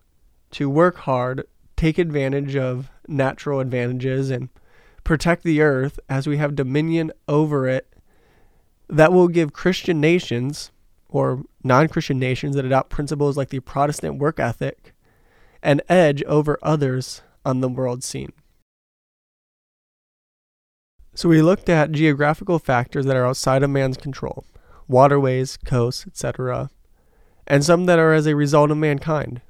to 0.51 0.69
work 0.69 0.97
hard, 0.97 1.45
take 1.75 1.97
advantage 1.97 2.55
of 2.55 2.91
natural 3.07 3.59
advantages, 3.59 4.29
and 4.29 4.49
protect 5.03 5.43
the 5.43 5.61
earth 5.61 5.99
as 6.07 6.27
we 6.27 6.37
have 6.37 6.55
dominion 6.55 7.11
over 7.27 7.67
it 7.67 7.91
that 8.87 9.11
will 9.11 9.27
give 9.27 9.53
Christian 9.53 9.99
nations 9.99 10.71
or 11.07 11.43
non 11.63 11.87
Christian 11.87 12.19
nations 12.19 12.55
that 12.55 12.65
adopt 12.65 12.91
principles 12.91 13.37
like 13.37 13.49
the 13.49 13.59
Protestant 13.59 14.19
work 14.19 14.39
ethic 14.39 14.93
an 15.61 15.81
edge 15.89 16.23
over 16.23 16.57
others 16.61 17.21
on 17.45 17.61
the 17.61 17.69
world 17.69 18.03
scene. 18.03 18.33
So 21.13 21.27
we 21.27 21.41
looked 21.41 21.69
at 21.69 21.91
geographical 21.91 22.59
factors 22.59 23.05
that 23.05 23.15
are 23.15 23.25
outside 23.25 23.63
of 23.63 23.69
man's 23.69 23.97
control 23.97 24.45
waterways, 24.87 25.57
coasts, 25.57 26.07
etc., 26.07 26.69
and 27.45 27.63
some 27.63 27.85
that 27.85 27.99
are 27.99 28.13
as 28.13 28.25
a 28.25 28.35
result 28.35 28.71
of 28.71 28.77
mankind. 28.77 29.41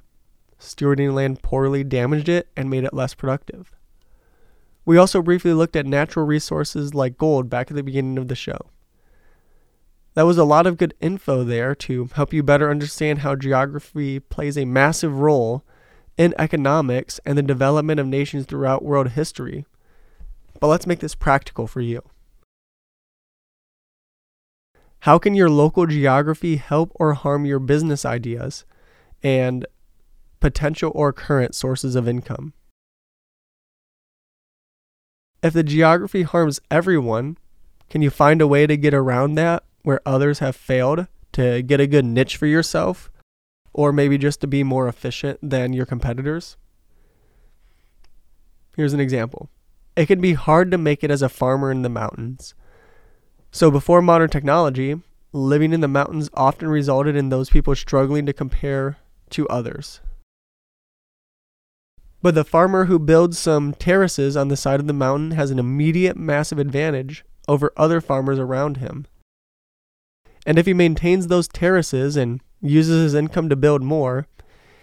Stewarding 0.58 1.14
land 1.14 1.42
poorly 1.42 1.82
damaged 1.82 2.28
it 2.28 2.48
and 2.56 2.68
made 2.68 2.84
it 2.84 2.92
less 2.92 3.14
productive. 3.14 3.74
We 4.84 4.98
also 4.98 5.22
briefly 5.22 5.52
looked 5.54 5.76
at 5.76 5.86
natural 5.86 6.26
resources 6.26 6.94
like 6.94 7.16
gold 7.16 7.48
back 7.48 7.70
at 7.70 7.76
the 7.76 7.82
beginning 7.82 8.18
of 8.18 8.28
the 8.28 8.34
show. 8.34 8.58
That 10.14 10.26
was 10.26 10.38
a 10.38 10.44
lot 10.44 10.66
of 10.66 10.76
good 10.76 10.94
info 11.00 11.44
there 11.44 11.74
to 11.76 12.10
help 12.14 12.32
you 12.32 12.42
better 12.42 12.70
understand 12.70 13.20
how 13.20 13.36
geography 13.36 14.18
plays 14.18 14.58
a 14.58 14.64
massive 14.64 15.18
role 15.18 15.64
in 16.20 16.34
economics 16.38 17.18
and 17.24 17.38
the 17.38 17.42
development 17.42 17.98
of 17.98 18.06
nations 18.06 18.44
throughout 18.44 18.84
world 18.84 19.08
history. 19.12 19.64
But 20.60 20.66
let's 20.66 20.86
make 20.86 20.98
this 20.98 21.14
practical 21.14 21.66
for 21.66 21.80
you. 21.80 22.02
How 25.04 25.18
can 25.18 25.34
your 25.34 25.48
local 25.48 25.86
geography 25.86 26.56
help 26.56 26.92
or 26.96 27.14
harm 27.14 27.46
your 27.46 27.58
business 27.58 28.04
ideas 28.04 28.66
and 29.22 29.64
potential 30.40 30.92
or 30.94 31.10
current 31.14 31.54
sources 31.54 31.96
of 31.96 32.06
income? 32.06 32.52
If 35.42 35.54
the 35.54 35.62
geography 35.62 36.24
harms 36.24 36.60
everyone, 36.70 37.38
can 37.88 38.02
you 38.02 38.10
find 38.10 38.42
a 38.42 38.46
way 38.46 38.66
to 38.66 38.76
get 38.76 38.92
around 38.92 39.36
that 39.36 39.64
where 39.84 40.02
others 40.04 40.40
have 40.40 40.54
failed 40.54 41.06
to 41.32 41.62
get 41.62 41.80
a 41.80 41.86
good 41.86 42.04
niche 42.04 42.36
for 42.36 42.44
yourself? 42.44 43.10
Or 43.72 43.92
maybe 43.92 44.18
just 44.18 44.40
to 44.40 44.46
be 44.46 44.64
more 44.64 44.88
efficient 44.88 45.38
than 45.42 45.72
your 45.72 45.86
competitors? 45.86 46.56
Here's 48.76 48.92
an 48.92 49.00
example 49.00 49.50
it 49.96 50.06
can 50.06 50.20
be 50.20 50.34
hard 50.34 50.70
to 50.70 50.78
make 50.78 51.04
it 51.04 51.10
as 51.10 51.22
a 51.22 51.28
farmer 51.28 51.70
in 51.70 51.82
the 51.82 51.88
mountains. 51.88 52.54
So, 53.50 53.70
before 53.70 54.00
modern 54.00 54.30
technology, 54.30 55.00
living 55.32 55.72
in 55.72 55.80
the 55.80 55.88
mountains 55.88 56.30
often 56.34 56.68
resulted 56.68 57.16
in 57.16 57.28
those 57.28 57.50
people 57.50 57.74
struggling 57.74 58.26
to 58.26 58.32
compare 58.32 58.98
to 59.30 59.48
others. 59.48 60.00
But 62.22 62.34
the 62.34 62.44
farmer 62.44 62.84
who 62.84 62.98
builds 62.98 63.38
some 63.38 63.72
terraces 63.74 64.36
on 64.36 64.48
the 64.48 64.56
side 64.56 64.80
of 64.80 64.86
the 64.86 64.92
mountain 64.92 65.32
has 65.32 65.50
an 65.50 65.58
immediate 65.58 66.16
massive 66.16 66.58
advantage 66.58 67.24
over 67.48 67.72
other 67.76 68.00
farmers 68.00 68.38
around 68.38 68.76
him. 68.76 69.06
And 70.46 70.58
if 70.58 70.66
he 70.66 70.74
maintains 70.74 71.26
those 71.26 71.48
terraces 71.48 72.16
and 72.16 72.40
uses 72.60 73.02
his 73.02 73.14
income 73.14 73.48
to 73.48 73.56
build 73.56 73.82
more, 73.82 74.26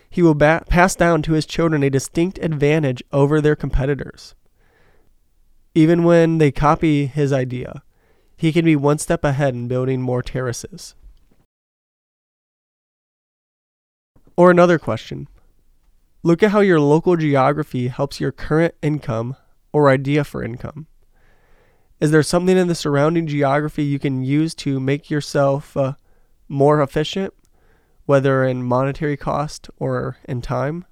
he 0.09 0.21
will 0.21 0.35
ba- 0.35 0.63
pass 0.67 0.95
down 0.95 1.21
to 1.23 1.33
his 1.33 1.45
children 1.45 1.83
a 1.83 1.89
distinct 1.89 2.39
advantage 2.39 3.03
over 3.11 3.41
their 3.41 3.55
competitors. 3.55 4.35
Even 5.75 6.03
when 6.03 6.37
they 6.37 6.51
copy 6.51 7.05
his 7.05 7.31
idea, 7.31 7.83
he 8.35 8.51
can 8.51 8.65
be 8.65 8.75
one 8.75 8.97
step 8.97 9.23
ahead 9.23 9.53
in 9.53 9.67
building 9.67 10.01
more 10.01 10.21
terraces. 10.21 10.95
Or 14.35 14.51
another 14.51 14.79
question 14.79 15.27
Look 16.23 16.43
at 16.43 16.51
how 16.51 16.59
your 16.59 16.79
local 16.79 17.15
geography 17.15 17.87
helps 17.87 18.19
your 18.19 18.31
current 18.31 18.75
income 18.81 19.35
or 19.71 19.89
idea 19.89 20.23
for 20.23 20.43
income. 20.43 20.87
Is 21.99 22.11
there 22.11 22.23
something 22.23 22.57
in 22.57 22.67
the 22.67 22.75
surrounding 22.75 23.27
geography 23.27 23.83
you 23.83 23.97
can 23.97 24.23
use 24.23 24.53
to 24.55 24.79
make 24.79 25.09
yourself 25.09 25.75
uh, 25.77 25.93
more 26.47 26.81
efficient, 26.81 27.33
whether 28.07 28.43
in 28.43 28.63
monetary 28.63 29.17
cost 29.17 29.69
or 29.77 30.17
in 30.27 30.41
time? 30.41 30.85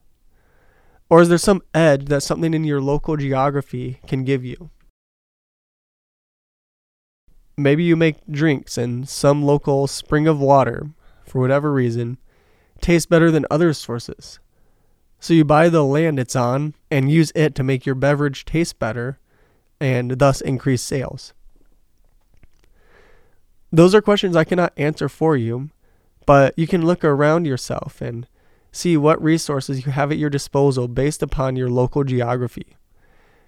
Or 1.09 1.21
is 1.21 1.29
there 1.29 1.37
some 1.37 1.63
edge 1.73 2.05
that 2.05 2.21
something 2.21 2.53
in 2.53 2.65
your 2.65 2.81
local 2.81 3.15
geography 3.15 3.99
can 4.05 4.25
give 4.25 4.43
you? 4.43 4.69
Maybe 7.57 7.83
you 7.83 7.95
make 7.95 8.27
drinks 8.29 8.77
and 8.77 9.07
some 9.07 9.43
local 9.43 9.87
spring 9.87 10.27
of 10.27 10.41
water, 10.41 10.89
for 11.25 11.39
whatever 11.39 11.71
reason, 11.71 12.17
tastes 12.81 13.05
better 13.05 13.31
than 13.31 13.45
other 13.49 13.71
sources. 13.71 14.39
So 15.21 15.33
you 15.33 15.45
buy 15.45 15.69
the 15.69 15.85
land 15.85 16.19
it's 16.19 16.35
on 16.35 16.75
and 16.91 17.09
use 17.09 17.31
it 17.33 17.55
to 17.55 17.63
make 17.63 17.85
your 17.85 17.95
beverage 17.95 18.43
taste 18.43 18.77
better 18.77 19.19
and 19.79 20.19
thus 20.19 20.41
increase 20.41 20.81
sales. 20.81 21.33
Those 23.71 23.95
are 23.95 24.01
questions 24.01 24.35
I 24.35 24.43
cannot 24.43 24.73
answer 24.75 25.07
for 25.07 25.37
you, 25.37 25.69
but 26.25 26.57
you 26.57 26.67
can 26.67 26.85
look 26.85 27.03
around 27.03 27.45
yourself 27.45 28.01
and 28.01 28.27
see 28.71 28.97
what 28.97 29.21
resources 29.23 29.85
you 29.85 29.91
have 29.91 30.11
at 30.11 30.17
your 30.17 30.29
disposal 30.29 30.87
based 30.87 31.23
upon 31.23 31.55
your 31.55 31.69
local 31.69 32.03
geography. 32.03 32.75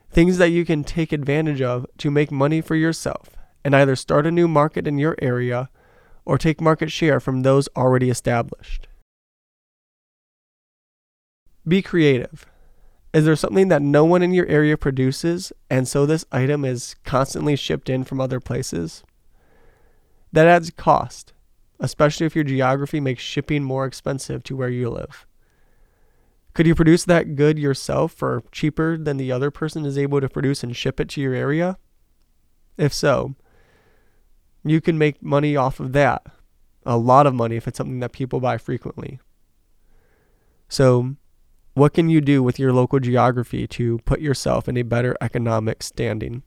Things 0.09 0.37
that 0.37 0.49
you 0.49 0.65
can 0.65 0.83
take 0.83 1.11
advantage 1.11 1.61
of 1.61 1.85
to 1.97 2.09
make 2.09 2.31
money 2.31 2.61
for 2.61 2.75
yourself 2.75 3.29
and 3.65 3.75
either 3.75 3.95
start 3.95 4.25
a 4.25 4.31
new 4.31 4.47
market 4.47 4.87
in 4.87 4.97
your 4.97 5.15
area 5.21 5.69
or 6.23 6.37
take 6.37 6.61
market 6.61 6.91
share 6.91 7.19
from 7.19 7.41
those 7.41 7.67
already 7.75 8.09
established. 8.09 8.87
Be 11.67 11.81
creative. 11.81 12.45
Is 13.13 13.25
there 13.25 13.35
something 13.35 13.67
that 13.69 13.81
no 13.81 14.05
one 14.05 14.21
in 14.21 14.33
your 14.33 14.45
area 14.45 14.77
produces, 14.77 15.51
and 15.69 15.87
so 15.87 16.05
this 16.05 16.25
item 16.31 16.63
is 16.63 16.95
constantly 17.03 17.55
shipped 17.55 17.89
in 17.89 18.03
from 18.03 18.21
other 18.21 18.39
places? 18.39 19.03
That 20.31 20.47
adds 20.47 20.69
cost, 20.71 21.33
especially 21.79 22.25
if 22.25 22.35
your 22.35 22.43
geography 22.43 22.99
makes 22.99 23.23
shipping 23.23 23.63
more 23.63 23.85
expensive 23.85 24.43
to 24.43 24.55
where 24.55 24.69
you 24.69 24.89
live. 24.89 25.25
Could 26.53 26.65
you 26.65 26.73
produce 26.73 27.05
that 27.05 27.35
good 27.35 27.59
yourself 27.59 28.11
for 28.11 28.43
cheaper 28.51 28.97
than 28.97 29.17
the 29.17 29.31
other 29.31 29.51
person 29.51 29.85
is 29.85 29.97
able 29.97 30.19
to 30.21 30.29
produce 30.29 30.63
and 30.63 30.75
ship 30.75 30.99
it 30.99 31.09
to 31.09 31.21
your 31.21 31.35
area? 31.35 31.77
If 32.77 32.93
so, 32.93 33.35
you 34.63 34.81
can 34.81 34.97
make 34.97 35.21
money 35.21 35.55
off 35.55 35.79
of 35.79 35.93
that. 35.93 36.23
A 36.85 36.97
lot 36.97 37.27
of 37.27 37.35
money 37.35 37.57
if 37.57 37.67
it's 37.67 37.77
something 37.77 37.99
that 37.99 38.11
people 38.11 38.39
buy 38.39 38.57
frequently. 38.57 39.19
So, 40.69 41.15
what 41.73 41.93
can 41.93 42.09
you 42.09 42.21
do 42.21 42.41
with 42.41 42.57
your 42.57 42.73
local 42.73 42.99
geography 42.99 43.67
to 43.67 43.99
put 43.99 44.19
yourself 44.19 44.67
in 44.67 44.77
a 44.77 44.81
better 44.81 45.15
economic 45.21 45.83
standing? 45.83 46.41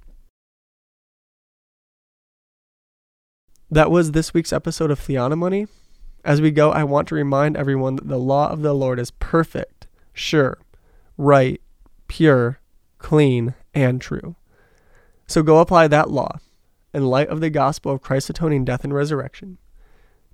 That 3.70 3.90
was 3.90 4.10
this 4.12 4.34
week's 4.34 4.52
episode 4.52 4.90
of 4.90 4.98
Theonomoney. 4.98 5.68
As 6.24 6.40
we 6.40 6.50
go, 6.50 6.72
I 6.72 6.82
want 6.82 7.06
to 7.08 7.14
remind 7.14 7.56
everyone 7.56 7.96
that 7.96 8.08
the 8.08 8.18
law 8.18 8.50
of 8.50 8.62
the 8.62 8.74
Lord 8.74 8.98
is 8.98 9.12
perfect, 9.12 9.86
sure, 10.12 10.58
right, 11.16 11.60
pure, 12.08 12.58
clean, 12.98 13.54
and 13.72 14.00
true. 14.00 14.34
So 15.28 15.44
go 15.44 15.58
apply 15.58 15.86
that 15.88 16.10
law 16.10 16.40
in 16.92 17.06
light 17.06 17.28
of 17.28 17.40
the 17.40 17.48
gospel 17.48 17.92
of 17.92 18.02
Christ's 18.02 18.30
atoning 18.30 18.64
death 18.64 18.82
and 18.82 18.92
resurrection 18.92 19.58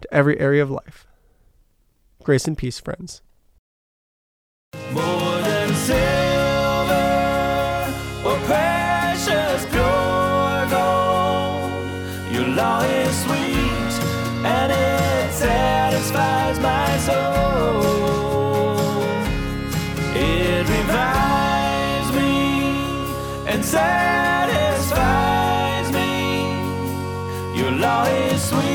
to 0.00 0.14
every 0.14 0.40
area 0.40 0.62
of 0.62 0.70
life. 0.70 1.06
Grace 2.22 2.48
and 2.48 2.56
peace, 2.56 2.80
friends. 2.80 3.20
Silver 5.74 7.06
precious 8.46 9.66
pure 9.66 10.66
gold, 10.70 12.32
your 12.32 12.48
law 12.56 12.85
soul. 17.06 19.02
It 20.14 20.64
revives 20.76 22.10
me 22.18 22.34
and 23.50 23.60
satisfies 23.64 24.86
me. 25.98 26.12
Your 27.58 27.72
law 27.84 28.04
is 28.04 28.42
sweet. 28.48 28.65